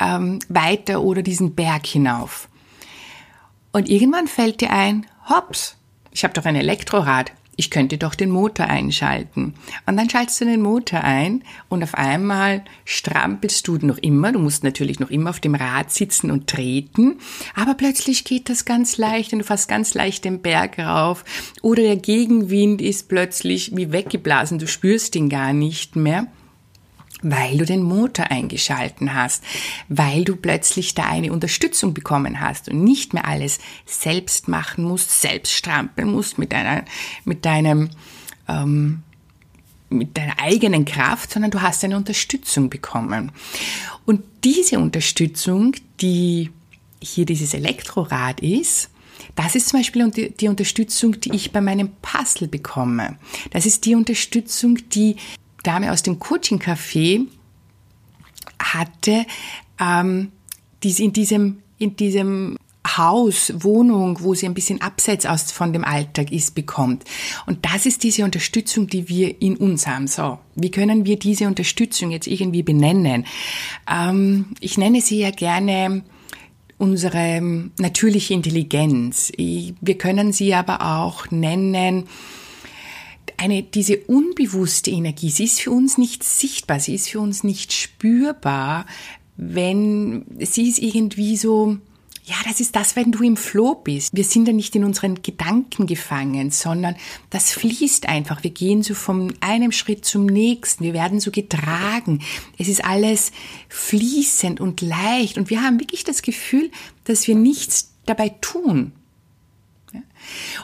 ähm, 0.00 0.38
weiter 0.48 1.02
oder 1.02 1.22
diesen 1.22 1.54
Berg 1.54 1.86
hinauf. 1.86 2.48
Und 3.72 3.88
irgendwann 3.88 4.26
fällt 4.26 4.60
dir 4.60 4.70
ein, 4.70 5.06
hops, 5.28 5.76
ich 6.10 6.24
habe 6.24 6.34
doch 6.34 6.44
ein 6.44 6.56
Elektrorad 6.56 7.32
ich 7.56 7.70
könnte 7.70 7.98
doch 7.98 8.14
den 8.14 8.30
Motor 8.30 8.66
einschalten. 8.66 9.54
Und 9.86 9.96
dann 9.96 10.10
schaltest 10.10 10.40
du 10.40 10.44
den 10.44 10.60
Motor 10.60 11.00
ein 11.02 11.42
und 11.68 11.82
auf 11.82 11.94
einmal 11.94 12.64
strampelst 12.84 13.66
du 13.66 13.76
noch 13.78 13.98
immer. 13.98 14.32
Du 14.32 14.38
musst 14.38 14.62
natürlich 14.62 15.00
noch 15.00 15.10
immer 15.10 15.30
auf 15.30 15.40
dem 15.40 15.54
Rad 15.54 15.90
sitzen 15.90 16.30
und 16.30 16.46
treten. 16.46 17.18
Aber 17.54 17.74
plötzlich 17.74 18.24
geht 18.24 18.50
das 18.50 18.64
ganz 18.66 18.98
leicht 18.98 19.32
und 19.32 19.40
du 19.40 19.44
fährst 19.44 19.68
ganz 19.68 19.94
leicht 19.94 20.24
den 20.24 20.42
Berg 20.42 20.78
rauf. 20.78 21.24
Oder 21.62 21.82
der 21.82 21.96
Gegenwind 21.96 22.82
ist 22.82 23.08
plötzlich 23.08 23.74
wie 23.74 23.90
weggeblasen. 23.90 24.58
Du 24.58 24.66
spürst 24.66 25.16
ihn 25.16 25.28
gar 25.28 25.52
nicht 25.52 25.96
mehr 25.96 26.26
weil 27.22 27.58
du 27.58 27.64
den 27.64 27.82
Motor 27.82 28.30
eingeschalten 28.30 29.14
hast, 29.14 29.42
weil 29.88 30.24
du 30.24 30.36
plötzlich 30.36 30.94
da 30.94 31.04
eine 31.04 31.32
Unterstützung 31.32 31.94
bekommen 31.94 32.40
hast 32.40 32.68
und 32.68 32.84
nicht 32.84 33.14
mehr 33.14 33.26
alles 33.26 33.58
selbst 33.86 34.48
machen 34.48 34.84
musst, 34.84 35.20
selbst 35.20 35.52
strampeln 35.52 36.10
musst 36.10 36.38
mit 36.38 36.52
deiner, 36.52 36.84
mit 37.24 37.44
deinem, 37.44 37.90
ähm, 38.48 39.02
mit 39.88 40.16
deiner 40.16 40.38
eigenen 40.38 40.84
Kraft, 40.84 41.32
sondern 41.32 41.50
du 41.50 41.62
hast 41.62 41.84
eine 41.84 41.96
Unterstützung 41.96 42.68
bekommen. 42.68 43.32
Und 44.04 44.22
diese 44.44 44.78
Unterstützung, 44.78 45.74
die 46.00 46.50
hier 47.00 47.24
dieses 47.24 47.54
Elektrorad 47.54 48.40
ist, 48.40 48.90
das 49.34 49.54
ist 49.54 49.68
zum 49.68 49.80
Beispiel 49.80 50.10
die 50.10 50.48
Unterstützung, 50.48 51.20
die 51.20 51.34
ich 51.34 51.52
bei 51.52 51.60
meinem 51.60 51.90
Puzzle 52.02 52.48
bekomme. 52.48 53.16
Das 53.50 53.66
ist 53.66 53.84
die 53.84 53.94
Unterstützung, 53.94 54.78
die 54.90 55.16
Dame 55.66 55.92
aus 55.92 56.02
dem 56.02 56.18
Coaching-Café 56.18 57.26
hatte, 58.58 59.26
ähm, 59.80 60.32
die 60.82 60.92
sie 60.92 61.04
in 61.04 61.12
diesem, 61.12 61.58
in 61.78 61.96
diesem 61.96 62.58
Haus, 62.96 63.52
Wohnung, 63.58 64.18
wo 64.20 64.34
sie 64.34 64.46
ein 64.46 64.54
bisschen 64.54 64.80
abseits 64.80 65.26
aus 65.26 65.50
von 65.50 65.72
dem 65.72 65.84
Alltag 65.84 66.30
ist, 66.30 66.54
bekommt. 66.54 67.04
Und 67.46 67.64
das 67.64 67.84
ist 67.84 68.02
diese 68.04 68.24
Unterstützung, 68.24 68.86
die 68.86 69.08
wir 69.08 69.42
in 69.42 69.56
uns 69.56 69.86
haben. 69.86 70.06
So, 70.06 70.38
wie 70.54 70.70
können 70.70 71.04
wir 71.04 71.18
diese 71.18 71.46
Unterstützung 71.46 72.10
jetzt 72.10 72.28
irgendwie 72.28 72.62
benennen? 72.62 73.26
Ähm, 73.90 74.46
ich 74.60 74.78
nenne 74.78 75.00
sie 75.00 75.18
ja 75.18 75.30
gerne 75.30 76.02
unsere 76.78 77.40
natürliche 77.78 78.34
Intelligenz. 78.34 79.32
Wir 79.36 79.98
können 79.98 80.32
sie 80.32 80.54
aber 80.54 81.00
auch 81.00 81.30
nennen, 81.30 82.04
eine, 83.38 83.62
diese 83.62 83.98
unbewusste 83.98 84.90
Energie, 84.90 85.30
sie 85.30 85.44
ist 85.44 85.60
für 85.60 85.70
uns 85.70 85.98
nicht 85.98 86.24
sichtbar, 86.24 86.80
sie 86.80 86.94
ist 86.94 87.08
für 87.08 87.20
uns 87.20 87.44
nicht 87.44 87.72
spürbar, 87.72 88.86
wenn 89.36 90.24
sie 90.40 90.68
ist 90.68 90.78
irgendwie 90.78 91.36
so, 91.36 91.78
ja, 92.24 92.34
das 92.44 92.58
ist 92.58 92.74
das, 92.74 92.96
wenn 92.96 93.12
du 93.12 93.22
im 93.22 93.36
Flow 93.36 93.76
bist. 93.76 94.16
Wir 94.16 94.24
sind 94.24 94.48
ja 94.48 94.52
nicht 94.52 94.74
in 94.74 94.82
unseren 94.82 95.22
Gedanken 95.22 95.86
gefangen, 95.86 96.50
sondern 96.50 96.96
das 97.30 97.52
fließt 97.52 98.08
einfach. 98.08 98.42
Wir 98.42 98.50
gehen 98.50 98.82
so 98.82 98.94
von 98.94 99.34
einem 99.40 99.70
Schritt 99.70 100.04
zum 100.04 100.26
nächsten. 100.26 100.82
Wir 100.82 100.92
werden 100.92 101.20
so 101.20 101.30
getragen. 101.30 102.20
Es 102.58 102.66
ist 102.66 102.84
alles 102.84 103.30
fließend 103.68 104.60
und 104.60 104.80
leicht. 104.80 105.38
Und 105.38 105.50
wir 105.50 105.62
haben 105.62 105.78
wirklich 105.78 106.02
das 106.02 106.22
Gefühl, 106.22 106.72
dass 107.04 107.28
wir 107.28 107.36
nichts 107.36 107.92
dabei 108.06 108.30
tun. 108.40 108.90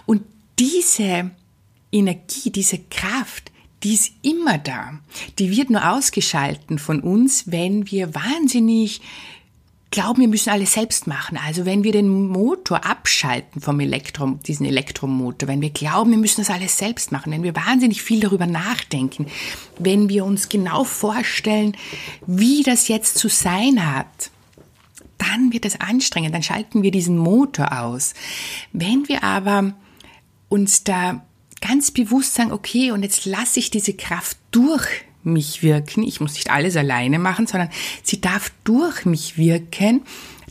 Und 0.05 0.23
diese 0.59 1.31
Energie, 1.93 2.51
diese 2.51 2.79
Kraft, 2.79 3.53
die 3.83 3.95
ist 3.95 4.13
immer 4.23 4.59
da. 4.59 4.99
Die 5.39 5.55
wird 5.57 5.71
nur 5.71 5.93
ausgeschalten 5.93 6.79
von 6.79 7.01
uns, 7.01 7.51
wenn 7.51 7.91
wir 7.91 8.15
wahnsinnig 8.15 9.01
glauben, 9.93 10.23
wir 10.23 10.29
müssen 10.29 10.51
alles 10.51 10.73
selbst 10.73 11.07
machen. 11.07 11.39
Also 11.47 11.65
wenn 11.65 11.85
wir 11.85 11.93
den 11.93 12.09
Motor 12.09 12.85
abschalten 12.85 13.61
vom 13.61 13.79
Elektro, 13.79 14.39
diesen 14.47 14.67
Elektromotor, 14.67 15.49
wenn 15.49 15.61
wir 15.61 15.71
glauben, 15.71 16.11
wir 16.11 16.19
müssen 16.19 16.41
das 16.41 16.51
alles 16.51 16.79
selbst 16.79 17.13
machen, 17.13 17.31
wenn 17.31 17.43
wir 17.43 17.55
wahnsinnig 17.55 18.03
viel 18.03 18.21
darüber 18.21 18.47
nachdenken, 18.47 19.27
wenn 19.79 20.09
wir 20.09 20.25
uns 20.25 20.49
genau 20.49 20.85
vorstellen, 20.85 21.77
wie 22.27 22.63
das 22.63 22.89
jetzt 22.89 23.19
zu 23.19 23.29
sein 23.29 23.95
hat, 23.95 24.31
dann 25.19 25.53
wird 25.53 25.65
es 25.65 25.79
anstrengend, 25.81 26.35
dann 26.35 26.43
schalten 26.43 26.83
wir 26.83 26.91
diesen 26.91 27.17
Motor 27.17 27.81
aus. 27.81 28.15
Wenn 28.73 29.07
wir 29.09 29.23
aber 29.23 29.75
uns 30.49 30.83
da 30.83 31.25
ganz 31.63 31.91
bewusst 31.91 32.35
sagen, 32.35 32.53
okay, 32.53 32.91
und 32.91 33.03
jetzt 33.03 33.25
lasse 33.25 33.59
ich 33.59 33.71
diese 33.71 33.95
Kraft 33.95 34.37
durch 34.51 34.87
mich 35.23 35.63
wirken. 35.63 36.03
Ich 36.03 36.21
muss 36.21 36.35
nicht 36.35 36.51
alles 36.51 36.77
alleine 36.77 37.19
machen, 37.19 37.47
sondern 37.47 37.71
sie 38.03 38.21
darf 38.21 38.53
durch 38.65 39.07
mich 39.07 39.39
wirken. 39.39 40.03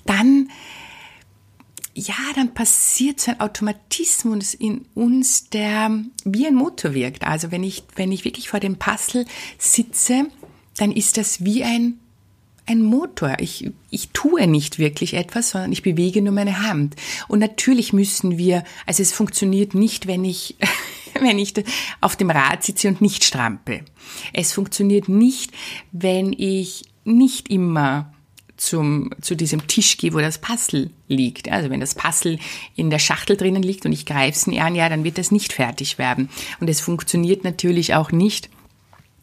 Dann, 0.05 0.49
ja, 1.93 2.15
dann 2.35 2.53
passiert 2.53 3.19
so 3.19 3.31
ein 3.31 3.39
Automatismus 3.41 4.53
in 4.53 4.85
uns, 4.95 5.49
der 5.49 6.03
wie 6.23 6.47
ein 6.47 6.55
Motor 6.55 6.93
wirkt. 6.93 7.23
Also 7.23 7.51
wenn 7.51 7.63
ich, 7.63 7.83
wenn 7.95 8.11
ich 8.11 8.25
wirklich 8.25 8.49
vor 8.49 8.59
dem 8.59 8.77
Puzzle 8.77 9.25
sitze, 9.57 10.27
dann 10.77 10.91
ist 10.91 11.17
das 11.17 11.43
wie 11.43 11.63
ein 11.63 11.99
ein 12.65 12.81
Motor. 12.81 13.37
Ich, 13.39 13.71
ich 13.89 14.09
tue 14.09 14.47
nicht 14.47 14.79
wirklich 14.79 15.15
etwas, 15.15 15.49
sondern 15.49 15.71
ich 15.71 15.83
bewege 15.83 16.21
nur 16.21 16.33
meine 16.33 16.63
Hand. 16.67 16.95
Und 17.27 17.39
natürlich 17.39 17.93
müssen 17.93 18.37
wir, 18.37 18.63
also 18.85 19.01
es 19.01 19.13
funktioniert 19.13 19.73
nicht, 19.73 20.07
wenn 20.07 20.23
ich 20.23 20.55
wenn 21.19 21.39
ich 21.39 21.53
auf 21.99 22.15
dem 22.15 22.29
Rad 22.29 22.63
sitze 22.63 22.87
und 22.87 23.01
nicht 23.01 23.23
strampe. 23.23 23.81
Es 24.33 24.53
funktioniert 24.53 25.09
nicht, 25.09 25.51
wenn 25.91 26.33
ich 26.33 26.83
nicht 27.03 27.49
immer 27.49 28.13
zum, 28.57 29.09
zu 29.21 29.35
diesem 29.35 29.67
Tisch 29.67 29.97
gehe, 29.97 30.13
wo 30.13 30.19
das 30.19 30.37
Puzzle 30.37 30.91
liegt. 31.07 31.49
Also 31.49 31.69
wenn 31.69 31.79
das 31.79 31.95
Puzzle 31.95 32.37
in 32.75 32.91
der 32.91 32.99
Schachtel 32.99 33.35
drinnen 33.35 33.63
liegt 33.63 33.85
und 33.85 33.91
ich 33.91 34.05
greife 34.05 34.37
es 34.37 34.47
an, 34.59 34.75
ja, 34.75 34.87
dann 34.87 35.03
wird 35.03 35.17
das 35.17 35.31
nicht 35.31 35.51
fertig 35.51 35.97
werden. 35.97 36.29
Und 36.59 36.69
es 36.69 36.79
funktioniert 36.79 37.43
natürlich 37.43 37.95
auch 37.95 38.11
nicht, 38.11 38.49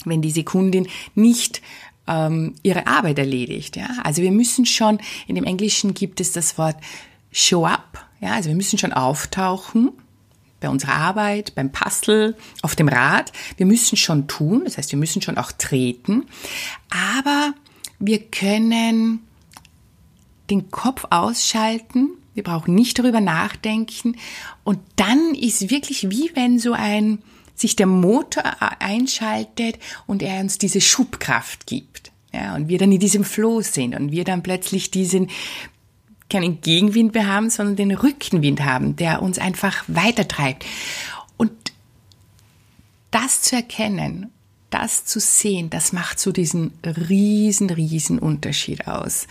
wenn 0.05 0.23
die 0.23 0.31
Sekundin 0.31 0.89
nicht 1.15 1.63
ähm, 2.09 2.55
ihre 2.63 2.87
Arbeit 2.87 3.19
erledigt. 3.19 3.77
Ja? 3.77 3.89
Also 4.03 4.23
wir 4.23 4.33
müssen 4.33 4.67
schon, 4.67 4.99
in 5.27 5.35
dem 5.35 5.45
Englischen 5.45 5.95
gibt 5.95 6.21
es 6.21 6.33
das 6.33 6.59
Wort 6.59 6.77
show 7.31 7.67
up. 7.67 8.05
Ja? 8.21 8.33
Also 8.33 8.49
wir 8.49 8.57
müssen 8.57 8.79
schon 8.79 8.93
auftauchen 8.93 9.93
bei 10.61 10.69
unserer 10.69 10.95
Arbeit, 10.95 11.55
beim 11.55 11.71
Puzzle, 11.71 12.37
auf 12.63 12.75
dem 12.75 12.89
Rad. 12.89 13.33
Wir 13.57 13.67
müssen 13.67 13.97
schon 13.97 14.27
tun, 14.27 14.63
das 14.65 14.77
heißt, 14.77 14.91
wir 14.91 14.99
müssen 14.99 15.23
schon 15.23 15.39
auch 15.39 15.53
treten, 15.53 16.25
aber 16.91 17.55
wir 17.99 18.19
können 18.19 19.21
den 20.51 20.71
Kopf 20.71 21.05
ausschalten, 21.11 22.11
wir 22.35 22.43
brauchen 22.43 22.75
nicht 22.75 22.99
darüber 22.99 23.21
nachdenken 23.21 24.17
und 24.65 24.79
dann 24.97 25.35
ist 25.35 25.71
wirklich 25.71 26.11
wie 26.11 26.31
wenn 26.35 26.59
so 26.59 26.73
ein 26.73 27.19
sich 27.61 27.77
der 27.77 27.87
Motor 27.87 28.43
einschaltet 28.81 29.79
und 30.07 30.23
er 30.23 30.41
uns 30.41 30.59
diese 30.59 30.81
Schubkraft 30.81 31.67
gibt. 31.67 32.13
Ja, 32.33 32.55
und 32.55 32.69
wir 32.69 32.79
dann 32.79 32.93
in 32.93 33.01
diesem 33.01 33.25
Flow 33.25 33.63
sind 33.63 33.95
und 33.95 34.13
wir 34.13 34.25
dann 34.25 34.43
plötzlich 34.43 34.91
diesen 34.91 35.29
keinen 36.31 36.61
Gegenwind 36.61 37.15
mehr 37.15 37.27
haben, 37.27 37.49
sondern 37.49 37.77
den 37.77 37.93
Rückenwind 37.93 38.63
haben, 38.63 38.97
der 38.97 39.23
uns 39.23 39.39
einfach 39.39 39.85
weitertreibt. 39.87 40.67
Und 41.39 41.53
das 43.11 43.43
zu 43.43 43.57
erkennen, 43.57 44.31
das 44.71 45.07
zu 45.07 45.21
sehen, 45.21 45.71
das 45.71 45.93
macht 45.93 46.19
so 46.19 46.31
diesen 46.31 46.73
riesen, 46.85 47.71
riesen 47.71 48.19
Unterschied 48.19 48.87
aus. 48.87 49.27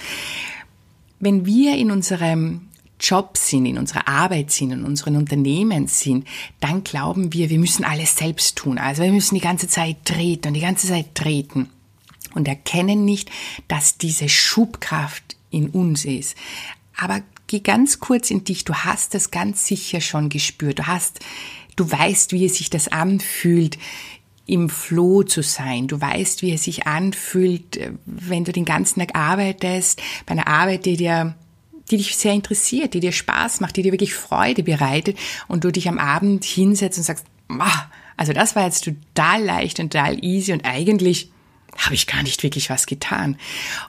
Wenn 1.20 1.46
wir 1.46 1.78
in 1.78 1.92
unserem 1.92 2.68
Job 3.00 3.38
sind, 3.38 3.66
in 3.66 3.78
unserer 3.78 4.08
Arbeit 4.08 4.52
sind, 4.52 4.72
in 4.72 4.84
unseren 4.84 5.16
Unternehmen 5.16 5.88
sind, 5.88 6.28
dann 6.60 6.84
glauben 6.84 7.34
wir, 7.34 7.50
wir 7.50 7.60
müssen 7.60 7.86
alles 7.86 8.18
selbst 8.18 8.56
tun. 8.58 8.78
Also 8.78 9.04
wir 9.04 9.12
müssen 9.12 9.36
die 9.36 9.42
ganze 9.42 9.68
Zeit 9.68 9.98
treten 10.06 10.50
und 10.50 10.54
die 10.56 10.62
ganze 10.62 10.88
Zeit 10.88 11.14
treten 11.14 11.70
und 12.34 12.48
erkennen 12.48 13.06
nicht, 13.06 13.30
dass 13.68 13.98
diese 13.98 14.30
Schubkraft 14.30 15.36
in 15.50 15.70
uns 15.70 16.06
ist. 16.06 16.36
Aber 16.96 17.22
geh 17.48 17.60
ganz 17.60 18.00
kurz 18.00 18.32
in 18.32 18.44
dich. 18.44 18.66
Du 18.66 18.74
hast 18.74 19.14
das 19.14 19.32
ganz 19.32 19.66
sicher 19.66 20.02
schon 20.02 20.30
gespürt. 20.30 20.80
Du 20.80 20.88
hast, 20.88 21.20
du 21.76 21.90
weißt, 21.90 22.32
wie 22.32 22.46
es 22.46 22.56
sich 22.56 22.70
das 22.70 22.88
anfühlt, 22.88 23.78
im 24.46 24.70
Floh 24.70 25.24
zu 25.24 25.44
sein. 25.44 25.88
Du 25.88 26.00
weißt, 26.00 26.42
wie 26.42 26.54
es 26.54 26.64
sich 26.64 26.88
anfühlt, 26.88 27.80
wenn 28.06 28.46
du 28.46 28.52
den 28.52 28.66
ganzen 28.66 29.02
Tag 29.02 29.16
arbeitest, 29.16 30.02
bei 30.26 30.32
einer 30.32 30.48
Arbeit, 30.48 30.86
die 30.86 30.98
dir 30.98 31.36
die 31.92 31.98
dich 31.98 32.16
sehr 32.18 32.34
interessiert, 32.34 32.94
die 32.94 33.00
dir 33.00 33.12
Spaß 33.12 33.60
macht, 33.60 33.78
die 33.78 33.82
dir 33.82 33.92
wirklich 33.92 34.14
Freude 34.14 34.64
bereitet 34.64 35.18
und 35.48 35.64
du 35.64 35.72
dich 35.72 35.88
am 35.88 36.00
Abend 36.00 36.44
hinsetzt 36.44 36.98
und 36.98 37.04
sagst, 37.04 37.26
also 38.18 38.34
das 38.34 38.56
war 38.56 38.66
jetzt 38.66 38.84
total 38.84 39.44
leicht 39.44 39.80
und 39.80 39.94
total 39.94 40.24
easy 40.24 40.54
und 40.54 40.66
eigentlich 40.66 41.32
habe 41.78 41.96
ich 41.96 42.08
gar 42.08 42.24
nicht 42.24 42.42
wirklich 42.44 42.70
was 42.70 42.88
getan. 42.88 43.38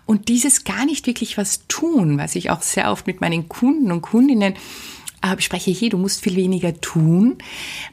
Und 0.05 0.29
dieses 0.29 0.65
gar 0.65 0.85
nicht 0.85 1.07
wirklich 1.07 1.39
was 1.39 1.67
tun, 1.69 2.19
was 2.19 2.37
ich 2.37 2.51
auch 2.51 2.63
sehr 2.63 2.93
oft 2.93 3.07
mit 3.07 3.21
meinen 3.21 3.49
Kunden 3.49 3.91
und 3.91 4.03
Kundinnen 4.03 4.55
äh, 5.23 5.35
bespreche, 5.35 5.71
hey, 5.71 5.89
du 5.89 5.97
musst 5.97 6.23
viel 6.23 6.37
weniger 6.37 6.79
tun. 6.81 7.39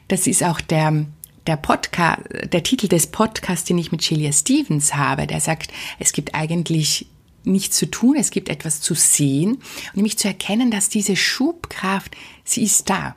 Das 0.08 0.26
ist 0.26 0.44
auch 0.44 0.60
der, 0.60 1.06
der 1.46 1.56
Podcast, 1.56 2.22
der 2.52 2.62
Titel 2.62 2.88
des 2.88 3.06
Podcasts, 3.06 3.64
den 3.64 3.78
ich 3.78 3.90
mit 3.90 4.04
Shelia 4.04 4.32
Stevens 4.32 4.94
habe, 4.94 5.26
der 5.26 5.40
sagt, 5.40 5.72
es 5.98 6.12
gibt 6.12 6.34
eigentlich 6.34 7.06
nichts 7.46 7.76
zu 7.76 7.86
tun, 7.86 8.16
es 8.16 8.30
gibt 8.30 8.48
etwas 8.48 8.80
zu 8.80 8.94
sehen 8.94 9.58
nämlich 9.94 10.18
zu 10.18 10.28
erkennen, 10.28 10.70
dass 10.70 10.88
diese 10.88 11.16
Schubkraft, 11.16 12.16
sie 12.44 12.62
ist 12.62 12.90
da. 12.90 13.16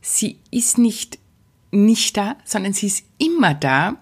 Sie 0.00 0.38
ist 0.50 0.78
nicht 0.78 1.18
nicht 1.70 2.16
da, 2.16 2.36
sondern 2.46 2.72
sie 2.72 2.86
ist 2.86 3.04
immer 3.18 3.52
da 3.52 3.98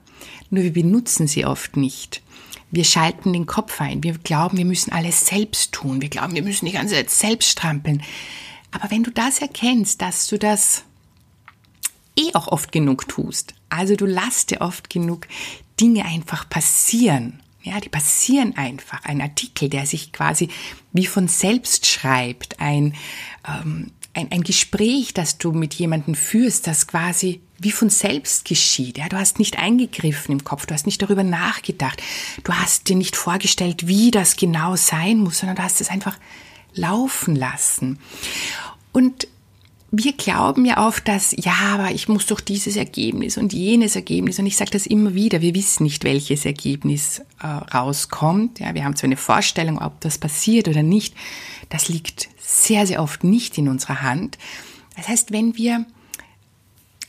nur 0.50 0.64
wir 0.64 0.72
benutzen 0.72 1.26
sie 1.26 1.44
oft 1.44 1.76
nicht. 1.76 2.22
Wir 2.70 2.84
schalten 2.84 3.32
den 3.32 3.46
Kopf 3.46 3.80
ein. 3.80 4.02
Wir 4.02 4.14
glauben, 4.18 4.58
wir 4.58 4.64
müssen 4.64 4.92
alles 4.92 5.26
selbst 5.26 5.72
tun. 5.72 6.00
Wir 6.00 6.08
glauben, 6.08 6.34
wir 6.34 6.42
müssen 6.42 6.66
die 6.66 6.72
ganze 6.72 6.94
Zeit 6.94 7.10
selbst 7.10 7.50
strampeln. 7.50 8.02
Aber 8.70 8.90
wenn 8.90 9.02
du 9.02 9.10
das 9.10 9.38
erkennst, 9.38 10.02
dass 10.02 10.26
du 10.26 10.38
das 10.38 10.84
eh 12.18 12.34
auch 12.34 12.48
oft 12.48 12.72
genug 12.72 13.08
tust, 13.08 13.54
also 13.68 13.94
du 13.96 14.06
lässt 14.06 14.50
dir 14.50 14.60
oft 14.60 14.90
genug 14.90 15.26
Dinge 15.80 16.04
einfach 16.04 16.48
passieren. 16.48 17.40
Ja, 17.66 17.80
die 17.80 17.88
passieren 17.88 18.56
einfach. 18.56 19.04
Ein 19.04 19.20
Artikel, 19.20 19.68
der 19.68 19.86
sich 19.86 20.12
quasi 20.12 20.48
wie 20.92 21.06
von 21.06 21.26
selbst 21.26 21.84
schreibt, 21.84 22.60
ein, 22.60 22.94
ähm, 23.44 23.90
ein, 24.14 24.30
ein 24.30 24.44
Gespräch, 24.44 25.14
das 25.14 25.38
du 25.38 25.50
mit 25.50 25.74
jemandem 25.74 26.14
führst, 26.14 26.68
das 26.68 26.86
quasi 26.86 27.40
wie 27.58 27.72
von 27.72 27.90
selbst 27.90 28.44
geschieht. 28.44 28.98
Ja, 28.98 29.08
du 29.08 29.16
hast 29.16 29.40
nicht 29.40 29.58
eingegriffen 29.58 30.30
im 30.30 30.44
Kopf, 30.44 30.66
du 30.66 30.74
hast 30.74 30.86
nicht 30.86 31.02
darüber 31.02 31.24
nachgedacht, 31.24 32.00
du 32.44 32.52
hast 32.52 32.88
dir 32.88 32.94
nicht 32.94 33.16
vorgestellt, 33.16 33.88
wie 33.88 34.12
das 34.12 34.36
genau 34.36 34.76
sein 34.76 35.18
muss, 35.18 35.38
sondern 35.38 35.56
du 35.56 35.62
hast 35.64 35.80
es 35.80 35.90
einfach 35.90 36.16
laufen 36.72 37.34
lassen. 37.34 37.98
Und 38.92 39.26
wir 39.98 40.12
glauben 40.12 40.64
ja 40.66 40.86
oft, 40.86 41.08
dass, 41.08 41.34
ja, 41.38 41.54
aber 41.72 41.90
ich 41.90 42.08
muss 42.08 42.26
doch 42.26 42.40
dieses 42.40 42.76
Ergebnis 42.76 43.38
und 43.38 43.52
jenes 43.52 43.96
Ergebnis. 43.96 44.38
Und 44.38 44.46
ich 44.46 44.56
sage 44.56 44.70
das 44.70 44.86
immer 44.86 45.14
wieder, 45.14 45.40
wir 45.40 45.54
wissen 45.54 45.84
nicht, 45.84 46.04
welches 46.04 46.44
Ergebnis 46.44 47.22
äh, 47.42 47.46
rauskommt. 47.46 48.60
Ja, 48.60 48.74
wir 48.74 48.84
haben 48.84 48.94
zwar 48.94 49.08
eine 49.08 49.16
Vorstellung, 49.16 49.78
ob 49.80 50.00
das 50.00 50.18
passiert 50.18 50.68
oder 50.68 50.82
nicht. 50.82 51.14
Das 51.70 51.88
liegt 51.88 52.28
sehr, 52.38 52.86
sehr 52.86 53.02
oft 53.02 53.24
nicht 53.24 53.56
in 53.56 53.68
unserer 53.68 54.02
Hand. 54.02 54.36
Das 54.96 55.08
heißt, 55.08 55.32
wenn 55.32 55.56
wir 55.56 55.86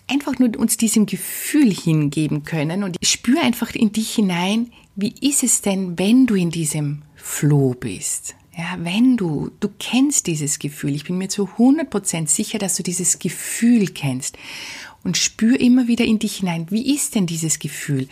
einfach 0.08 0.40
nur 0.40 0.58
uns 0.58 0.78
diesem 0.78 1.06
Gefühl 1.06 1.74
hingeben 1.74 2.44
können 2.44 2.84
und 2.84 2.98
spür 3.04 3.42
einfach 3.42 3.72
in 3.72 3.92
dich 3.92 4.16
hinein, 4.16 4.72
wie 4.96 5.14
ist 5.22 5.44
es 5.44 5.62
denn, 5.62 6.00
wenn 6.00 6.26
du 6.26 6.36
in 6.36 6.52
diesem 6.52 7.02
Floh 7.16 7.76
bist? 7.78 8.36
Ja, 8.58 8.76
wenn 8.80 9.18
du, 9.18 9.52
du 9.60 9.70
kennst 9.78 10.26
dieses 10.26 10.58
Gefühl, 10.58 10.96
ich 10.96 11.04
bin 11.04 11.20
mir 11.20 11.30
zu 11.30 11.44
100% 11.44 12.28
sicher, 12.28 12.58
dass 12.58 12.76
du 12.76 12.82
dieses 12.82 13.20
Gefühl 13.20 13.90
kennst. 13.90 14.36
Und 15.04 15.16
spür 15.16 15.60
immer 15.60 15.88
wieder 15.88 16.06
in 16.06 16.18
dich 16.18 16.38
hinein, 16.38 16.66
wie 16.72 16.94
ist 16.96 17.14
denn 17.14 17.28
dieses 17.28 17.60
Gefühl? 17.60 18.10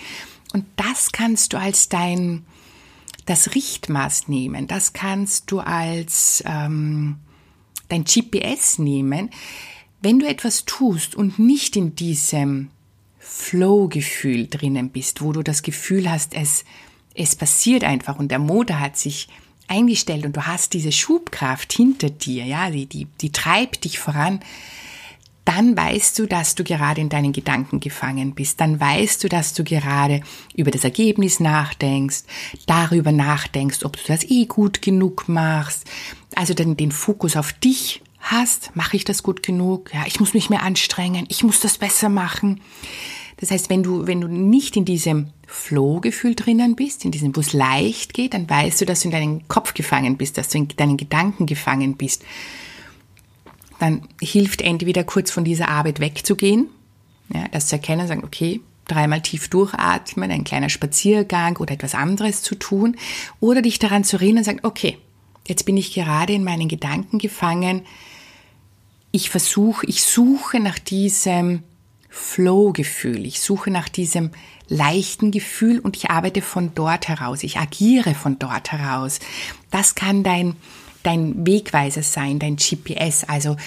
Und 0.54 0.66
das 0.76 1.12
kannst 1.12 1.54
du 1.54 1.58
als 1.58 1.90
dein, 1.90 2.46
das 3.26 3.56
Richtmaß 3.56 4.28
nehmen, 4.28 4.68
das 4.68 4.94
kannst 4.94 5.50
du 5.52 5.60
als 5.60 6.44
ähm, 6.46 7.18
dein 7.90 8.04
GPS 8.04 8.78
nehmen, 8.78 9.32
wenn 10.02 10.20
du 10.20 10.28
etwas 10.28 10.66
tust 10.66 11.16
und 11.16 11.40
nicht 11.40 11.76
in 11.76 11.96
diesem 11.96 12.70
Flow-Gefühl 13.18 14.48
drinnen 14.48 14.92
bist, 14.92 15.24
wo 15.24 15.32
du 15.32 15.42
das 15.42 15.64
Gefühl 15.64 16.10
hast, 16.10 16.36
es, 16.36 16.66
es 17.16 17.36
passiert 17.36 17.84
einfach 17.84 18.20
und 18.20 18.30
der 18.30 18.40
Motor 18.40 18.80
hat 18.80 18.96
sich 18.96 19.28
eingestellt 19.68 20.26
und 20.26 20.36
du 20.36 20.46
hast 20.46 20.74
diese 20.74 20.92
Schubkraft 20.92 21.74
hinter 21.74 22.10
dir, 22.10 22.46
ja, 22.46 22.70
die, 22.70 22.86
die, 22.86 23.06
die 23.22 23.32
treibt 23.32 23.84
dich 23.84 24.00
voran, 24.00 24.40
dann 25.46 25.78
weißt 25.78 26.18
du, 26.18 26.26
dass 26.26 26.56
du 26.56 26.64
gerade 26.64 27.00
in 27.00 27.10
deinen 27.10 27.32
Gedanken 27.32 27.80
gefangen 27.80 28.34
bist. 28.34 28.60
Dann 28.60 28.80
weißt 28.80 29.24
du, 29.24 29.30
dass 29.30 29.54
du 29.54 29.64
gerade 29.64 30.22
über 30.56 30.72
das 30.72 30.84
Ergebnis 30.84 31.40
nachdenkst, 31.40 32.24
darüber 32.66 33.12
nachdenkst, 33.12 33.86
ob 33.86 33.96
du 33.96 34.04
das 34.08 34.24
eh 34.24 34.46
gut 34.48 34.82
genug 34.82 35.30
machst. 35.30 35.86
Also 36.36 36.56
dann 36.56 36.76
den 36.76 36.92
Fokus 36.92 37.38
auf 37.38 37.54
dich 37.54 38.02
hast. 38.20 38.76
Mache 38.76 38.98
ich 38.98 39.04
das 39.04 39.22
gut 39.22 39.44
genug? 39.44 39.94
Ja, 39.94 40.04
ich 40.08 40.20
muss 40.20 40.34
mich 40.34 40.50
mehr 40.50 40.64
anstrengen. 40.64 41.26
Ich 41.30 41.44
muss 41.44 41.60
das 41.60 41.78
besser 41.78 42.10
machen. 42.10 42.60
Das 43.38 43.52
heißt, 43.52 43.70
wenn 43.70 43.84
du, 43.84 44.08
wenn 44.08 44.22
du 44.22 44.28
nicht 44.28 44.78
in 44.78 44.86
diesem 44.86 45.28
Flow-Gefühl 45.48 46.36
drinnen 46.36 46.76
bist, 46.76 47.06
in 47.06 47.12
diesem, 47.12 47.36
wo 47.36 47.42
es 47.42 47.54
leicht 47.54 48.14
geht, 48.14 48.34
dann 48.34 48.50
weißt 48.50 48.82
du, 48.82 48.86
dass 48.86 49.02
du 49.02 49.10
in 49.10 49.12
deinen 49.12 49.48
Kopf 49.48 49.74
gefangen 49.74 50.18
bist, 50.18 50.38
dass 50.38 50.50
du 50.50 50.58
in 50.60 50.68
deinen 50.70 50.98
Gedanken 50.98 51.46
gefangen 51.46 51.96
bist. 51.96 52.24
Dann 53.80 54.08
hilft 54.22 54.62
entweder 54.62 55.04
kurz 55.04 55.32
von 55.32 55.44
dieser 55.44 55.68
Arbeit 55.68 56.00
wegzugehen, 56.00 56.68
ja, 57.34 57.48
das 57.52 57.68
zu 57.68 57.76
erkennen, 57.76 58.08
sagen, 58.08 58.24
okay, 58.24 58.62
dreimal 58.88 59.22
tief 59.22 59.50
durchatmen, 59.50 60.32
ein 60.32 60.44
kleiner 60.44 60.70
Spaziergang 60.70 61.58
oder 61.58 61.74
etwas 61.74 61.96
anderes 61.96 62.42
zu 62.42 62.56
tun, 62.56 62.96
oder 63.40 63.62
dich 63.62 63.80
daran 63.80 64.04
zu 64.04 64.18
erinnern 64.18 64.40
und 64.40 64.44
sagen, 64.46 64.60
okay, 64.64 64.98
jetzt 65.48 65.66
bin 65.66 65.76
ich 65.76 65.94
gerade 65.94 66.34
in 66.34 66.44
meinen 66.44 66.70
Gedanken 66.70 67.18
gefangen, 67.18 67.82
ich 69.12 69.30
versuche, 69.30 69.86
ich 69.88 70.04
suche 70.04 70.60
nach 70.60 70.78
diesem 70.78 71.64
Flow-Gefühl. 72.16 73.26
Ich 73.26 73.42
suche 73.42 73.70
nach 73.70 73.90
diesem 73.90 74.32
leichten 74.70 75.32
Gefühl 75.32 75.80
und 75.80 75.98
ich 75.98 76.10
arbeite 76.10 76.42
von 76.42 76.72
dort 76.74 77.10
heraus. 77.10 77.44
Ich 77.44 77.58
agiere 77.58 78.16
von 78.16 78.40
dort 78.40 78.72
heraus. 78.72 79.20
Das 79.70 79.96
kann 79.96 80.24
dein, 80.24 80.56
dein 81.04 81.46
Wegweiser 81.46 82.04
sein, 82.04 82.40
dein 82.40 82.56
GPS. 82.56 83.26
Also, 83.26 83.58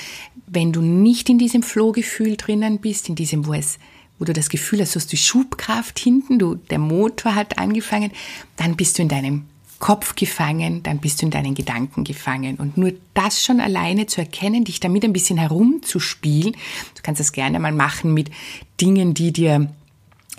wenn 0.47 0.73
du 0.73 0.81
nicht 0.81 1.28
in 1.28 1.38
diesem 1.38 1.62
Flow-Gefühl 1.62 2.38
drinnen 2.38 2.78
bist, 2.78 3.11
in 3.11 3.17
diesem, 3.17 3.47
wo 3.47 3.52
es, 3.52 3.78
wo 4.19 4.25
du 4.25 4.33
das 4.33 4.49
Gefühl 4.49 4.81
hast, 4.81 4.95
du 4.95 5.00
hast 5.00 5.12
die 5.12 5.19
Schubkraft 5.19 5.99
hinten, 5.99 6.38
du, 6.38 6.55
der 6.55 6.78
Motor 6.78 7.35
hat 7.35 7.59
angefangen, 7.59 8.12
dann 8.57 8.76
bist 8.76 8.99
du 8.99 9.02
in 9.02 9.09
deinem 9.09 9.45
Kopf 9.79 10.17
gefangen, 10.17 10.83
dann 10.83 10.99
bist 10.99 11.21
du 11.21 11.27
in 11.27 11.31
deinen 11.31 11.55
Gedanken 11.55 12.05
gefangen. 12.05 12.57
Und 12.57 12.77
nur 12.77 12.93
das 13.15 13.45
schon 13.45 13.61
alleine 13.61 14.07
zu 14.07 14.21
erkennen, 14.21 14.65
dich 14.65 14.81
damit 14.81 15.05
ein 15.05 15.13
bisschen 15.13 15.39
herumzuspielen, 15.39 16.53
du 16.53 17.03
kannst 17.03 17.21
das 17.21 17.33
gerne 17.33 17.61
mal 17.61 17.73
machen 17.73 18.13
mit 18.13 18.31
Dingen, 18.81 19.15
die 19.15 19.33
dir 19.33 19.73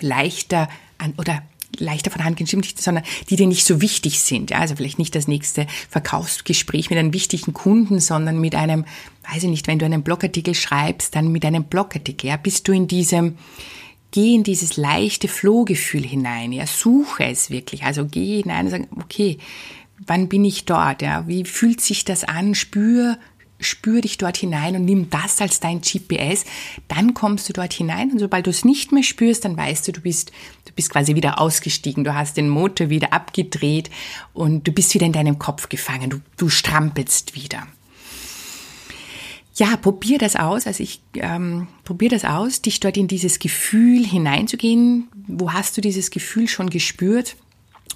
leichter 0.00 0.68
an 0.98 1.14
oder 1.16 1.42
leichter 1.78 2.10
von 2.10 2.24
Hand 2.24 2.36
gehen, 2.36 2.46
sondern 2.46 3.04
die 3.28 3.36
dir 3.36 3.46
nicht 3.46 3.64
so 3.64 3.80
wichtig 3.80 4.20
sind. 4.20 4.50
Ja, 4.50 4.58
also 4.58 4.76
vielleicht 4.76 4.98
nicht 4.98 5.14
das 5.14 5.28
nächste 5.28 5.66
Verkaufsgespräch 5.88 6.90
mit 6.90 6.98
einem 6.98 7.12
wichtigen 7.12 7.52
Kunden, 7.52 8.00
sondern 8.00 8.40
mit 8.40 8.54
einem, 8.54 8.84
weiß 9.30 9.44
ich 9.44 9.50
nicht, 9.50 9.66
wenn 9.66 9.78
du 9.78 9.86
einen 9.86 10.02
Blogartikel 10.02 10.54
schreibst, 10.54 11.14
dann 11.14 11.32
mit 11.32 11.44
einem 11.44 11.64
Blogartikel. 11.64 12.28
Ja, 12.28 12.36
bist 12.36 12.68
du 12.68 12.72
in 12.72 12.88
diesem 12.88 13.38
geh 14.10 14.34
in 14.34 14.44
dieses 14.44 14.76
leichte 14.76 15.28
Flohgefühl 15.28 16.04
hinein, 16.04 16.52
ja, 16.52 16.66
suche 16.66 17.24
es 17.24 17.50
wirklich. 17.50 17.84
Also 17.84 18.06
geh 18.06 18.42
hinein 18.42 18.66
und 18.66 18.70
sag, 18.70 18.82
okay, 19.00 19.38
wann 20.06 20.28
bin 20.28 20.44
ich 20.44 20.64
dort, 20.64 21.02
ja, 21.02 21.26
wie 21.28 21.44
fühlt 21.44 21.80
sich 21.80 22.04
das 22.04 22.24
an, 22.24 22.54
spür, 22.54 23.18
spür 23.60 24.00
dich 24.00 24.18
dort 24.18 24.38
hinein 24.38 24.74
und 24.74 24.84
nimm 24.84 25.10
das 25.10 25.40
als 25.40 25.60
dein 25.60 25.80
GPS, 25.80 26.44
dann 26.88 27.14
kommst 27.14 27.48
du 27.48 27.52
dort 27.52 27.72
hinein 27.72 28.10
und 28.10 28.18
sobald 28.18 28.46
du 28.46 28.50
es 28.50 28.64
nicht 28.64 28.92
mehr 28.92 29.02
spürst, 29.02 29.44
dann 29.44 29.56
weißt 29.56 29.86
du, 29.88 29.92
du 29.92 30.00
bist, 30.00 30.32
du 30.64 30.72
bist 30.72 30.90
quasi 30.90 31.14
wieder 31.14 31.40
ausgestiegen, 31.40 32.04
du 32.04 32.14
hast 32.14 32.36
den 32.36 32.48
Motor 32.48 32.88
wieder 32.88 33.12
abgedreht 33.12 33.90
und 34.32 34.66
du 34.66 34.72
bist 34.72 34.94
wieder 34.94 35.06
in 35.06 35.12
deinem 35.12 35.38
Kopf 35.38 35.68
gefangen, 35.68 36.10
du, 36.10 36.20
du 36.36 36.48
strampelst 36.48 37.34
wieder 37.34 37.66
ja, 39.60 39.76
probier 39.76 40.16
das 40.16 40.36
aus. 40.36 40.66
Also 40.66 40.82
ich 40.82 41.02
ähm, 41.16 41.68
probier 41.84 42.08
das 42.08 42.24
aus, 42.24 42.62
dich 42.62 42.80
dort 42.80 42.96
in 42.96 43.08
dieses 43.08 43.38
Gefühl 43.38 44.06
hineinzugehen. 44.06 45.08
Wo 45.26 45.52
hast 45.52 45.76
du 45.76 45.82
dieses 45.82 46.10
Gefühl 46.10 46.48
schon 46.48 46.70
gespürt? 46.70 47.36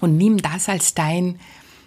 Und 0.01 0.19
nimm 0.19 0.37
das 0.37 0.69
als 0.69 0.93
dein 0.93 1.41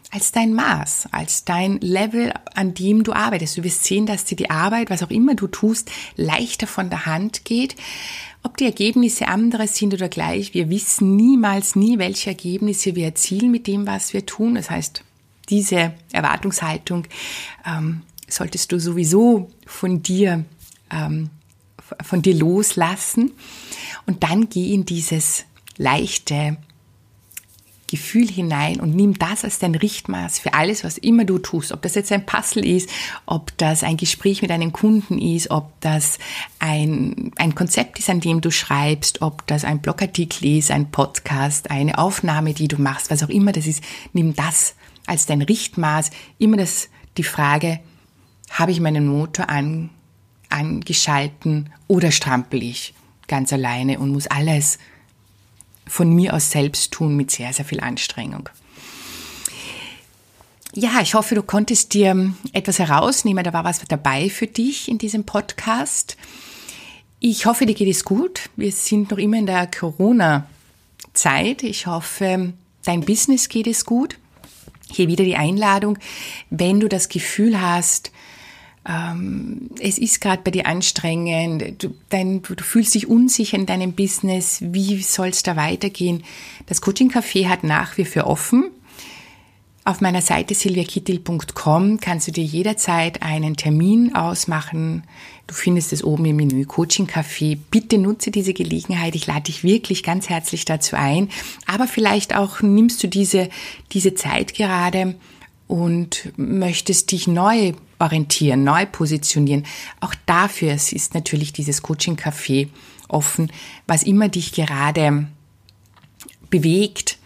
als 0.10 0.32
dein 0.32 0.54
Maß, 0.54 1.10
als 1.12 1.44
dein 1.44 1.80
Level, 1.82 2.34
an 2.56 2.74
dem 2.74 3.04
du 3.04 3.12
arbeitest. 3.12 3.58
Du 3.58 3.63
wirst 3.66 3.84
sehen, 3.84 4.06
dass 4.06 4.24
dir 4.24 4.38
die 4.38 4.50
Arbeit, 4.50 4.90
was 4.90 5.04
auch 5.04 5.10
immer 5.12 5.36
du 5.36 5.48
tust, 5.48 5.92
leichter 6.16 6.66
von 6.66 6.90
der 6.90 7.06
Hand 7.06 7.44
geht. 7.44 7.76
Ob 8.42 8.56
die 8.56 8.66
Ergebnisse 8.66 9.28
andere 9.28 9.68
sind 9.68 9.94
oder 9.94 10.08
gleich, 10.08 10.54
wir 10.54 10.70
wissen 10.70 11.18
niemals 11.18 11.76
nie, 11.76 12.00
welche 12.00 12.30
Ergebnisse 12.30 12.96
wir 12.96 13.06
erzielen 13.06 13.52
mit 13.52 13.68
dem, 13.68 13.86
was 13.86 14.13
wir 14.13 14.26
tun. 14.26 14.56
Das 14.56 14.72
heißt, 14.72 15.04
diese 15.50 15.94
Erwartungshaltung 16.13 17.06
ähm, 17.66 18.02
solltest 18.28 18.72
du 18.72 18.80
sowieso 18.80 19.50
von 19.66 20.04
dir, 20.04 20.46
ähm, 20.92 21.30
von 22.04 22.22
dir 22.22 22.36
loslassen 22.36 23.32
und 24.06 24.24
dann 24.24 24.50
geh 24.50 24.74
in 24.74 24.86
dieses 24.86 25.46
leichte 25.78 26.58
Gefühl 27.88 28.28
hinein 28.28 28.82
und 28.82 28.96
nimm 28.96 29.18
das 29.18 29.46
als 29.46 29.60
dein 29.60 29.74
Richtmaß 29.74 30.40
für 30.40 30.54
alles, 30.54 30.84
was 30.84 30.98
immer 30.98 31.24
du 31.24 31.38
tust. 31.38 31.72
Ob 31.72 31.82
das 31.82 31.96
jetzt 31.96 32.12
ein 32.12 32.26
Puzzle 32.26 32.66
ist, 32.66 32.90
ob 33.26 33.58
das 33.58 33.84
ein 33.84 33.96
Gespräch 33.96 34.42
mit 34.42 34.52
einem 34.52 34.74
Kunden 34.74 35.18
ist, 35.18 35.50
ob 35.52 35.72
das 35.80 36.20
ein, 36.60 37.32
ein 37.38 37.56
Konzept 37.56 37.98
ist, 38.00 38.10
an 38.10 38.20
dem 38.20 38.42
du 38.42 38.52
schreibst, 38.52 39.22
ob 39.22 39.48
das 39.48 39.63
ein 39.63 39.80
Blogartikel 39.80 40.58
ist, 40.58 40.70
ein 40.70 40.92
Podcast, 40.92 41.72
eine 41.72 41.98
Aufnahme, 41.98 42.54
die 42.54 42.68
du 42.68 42.78
machst, 42.82 43.10
was 43.10 43.24
auch 43.24 43.30
immer 43.30 43.54
das 43.54 43.68
ist, 43.68 43.82
nimm 44.12 44.36
das 44.36 44.76
als 45.06 45.26
dein 45.26 45.42
Richtmaß. 45.42 46.12
Immer 46.38 46.58
das, 46.58 46.90
die 47.16 47.24
Frage, 47.24 47.80
habe 48.51 48.71
ich 48.71 48.79
meinen 48.79 49.07
Motor 49.07 49.49
an, 49.49 49.89
angeschalten 50.49 51.71
oder 51.88 52.12
strampel 52.12 52.63
ich 52.63 52.93
ganz 53.27 53.51
alleine 53.53 53.99
und 53.99 54.12
muss 54.12 54.27
alles 54.27 54.79
von 55.86 56.13
mir 56.13 56.33
aus 56.33 56.51
selbst 56.51 56.91
tun 56.91 57.15
mit 57.15 57.31
sehr, 57.31 57.53
sehr 57.53 57.65
viel 57.65 57.79
Anstrengung. 57.79 58.49
Ja, 60.73 60.99
ich 61.01 61.13
hoffe, 61.15 61.33
du 61.33 61.43
konntest 61.43 61.93
dir 61.93 62.33
etwas 62.53 62.77
herausnehmen. 62.77 63.43
Da 63.43 63.53
war 63.53 63.63
was 63.63 63.79
dabei 63.88 64.29
für 64.29 64.47
dich 64.47 64.89
in 64.89 64.97
diesem 64.97 65.23
Podcast. 65.23 66.17
Ich 67.19 67.45
hoffe, 67.47 67.65
dir 67.65 67.73
geht 67.73 67.89
es 67.89 68.05
gut. 68.05 68.49
Wir 68.55 68.71
sind 68.71 69.10
noch 69.10 69.17
immer 69.17 69.38
in 69.38 69.47
der 69.47 69.65
Corona-Zeit. 69.67 71.63
Ich 71.63 71.88
hoffe, 71.88 72.53
dein 72.83 73.01
Business 73.01 73.49
geht 73.49 73.65
es 73.65 73.86
gut. 73.86 74.19
Hier 74.91 75.07
wieder 75.07 75.23
die 75.23 75.36
Einladung, 75.36 75.97
wenn 76.49 76.79
du 76.79 76.88
das 76.88 77.10
Gefühl 77.10 77.60
hast, 77.60 78.12
ähm, 78.88 79.69
es 79.80 79.97
ist 79.97 80.21
gerade 80.21 80.41
bei 80.43 80.52
dir 80.52 80.65
anstrengend, 80.65 81.84
du, 81.84 81.93
dein, 82.10 82.41
du, 82.41 82.56
fühlst 82.63 82.95
dich 82.95 83.08
unsicher 83.08 83.58
in 83.58 83.65
deinem 83.65 83.93
Business, 83.93 84.60
wie 84.62 85.02
soll 85.02 85.30
es 85.30 85.43
da 85.43 85.56
weitergehen? 85.56 86.23
Das 86.67 86.82
Coaching 86.82 87.12
Café 87.12 87.50
hat 87.50 87.63
nach 87.63 87.97
wie 87.97 88.06
vor 88.06 88.28
offen. 88.28 88.71
Auf 89.84 90.02
meiner 90.02 90.21
Seite 90.21 90.54
silviakittil.com 90.54 92.02
kannst 92.02 92.28
du 92.28 92.32
dir 92.34 92.43
jederzeit 92.43 93.21
einen 93.21 93.56
Termin 93.56 94.15
ausmachen. 94.15 95.04
Du 95.47 95.54
findest 95.54 95.93
es 95.93 96.04
oben 96.04 96.26
im 96.26 96.36
Menü 96.36 96.65
Coaching 96.65 97.08
Café. 97.08 97.58
Bitte 97.71 97.97
nutze 97.97 98.30
diese 98.30 98.54
Gelegenheit. 98.54 99.15
Ich 99.15 99.28
lade 99.28 99.43
dich 99.43 99.63
wirklich 99.63 100.04
ganz 100.04 100.28
herzlich 100.28 100.65
dazu 100.65 100.97
ein. 100.97 101.30
Aber 101.67 101.88
vielleicht 101.88 102.36
auch 102.36 102.62
nimmst 102.62 103.02
du 103.02 103.08
diese, 103.08 103.47
diese 103.93 104.13
Zeit 104.13 104.54
gerade 104.54 105.15
und 105.67 106.32
möchtest 106.38 107.12
dich 107.12 107.27
neu 107.27 107.73
orientieren, 107.99 108.63
neu 108.63 108.86
positionieren, 108.86 109.65
auch 109.99 110.13
dafür 110.25 110.73
ist 110.73 111.13
natürlich 111.13 111.53
dieses 111.53 111.82
Coaching 111.82 112.15
Café 112.15 112.69
offen, 113.08 113.51
was 113.88 114.03
immer 114.03 114.30
dich 114.30 114.51
gerade 114.51 115.27
bewegt. 116.49 117.17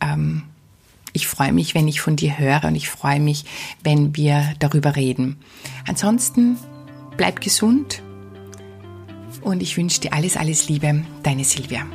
Ähm, 0.00 0.42
ich 1.12 1.26
freue 1.26 1.52
mich, 1.52 1.74
wenn 1.74 1.88
ich 1.88 2.00
von 2.00 2.16
dir 2.16 2.38
höre 2.38 2.64
und 2.64 2.74
ich 2.74 2.88
freue 2.88 3.20
mich, 3.20 3.44
wenn 3.82 4.14
wir 4.16 4.54
darüber 4.58 4.96
reden. 4.96 5.36
Ansonsten 5.86 6.58
bleib 7.16 7.40
gesund 7.40 8.02
und 9.42 9.62
ich 9.62 9.76
wünsche 9.76 10.00
dir 10.00 10.12
alles, 10.12 10.36
alles 10.36 10.68
Liebe, 10.68 11.04
deine 11.22 11.44
Silvia. 11.44 11.86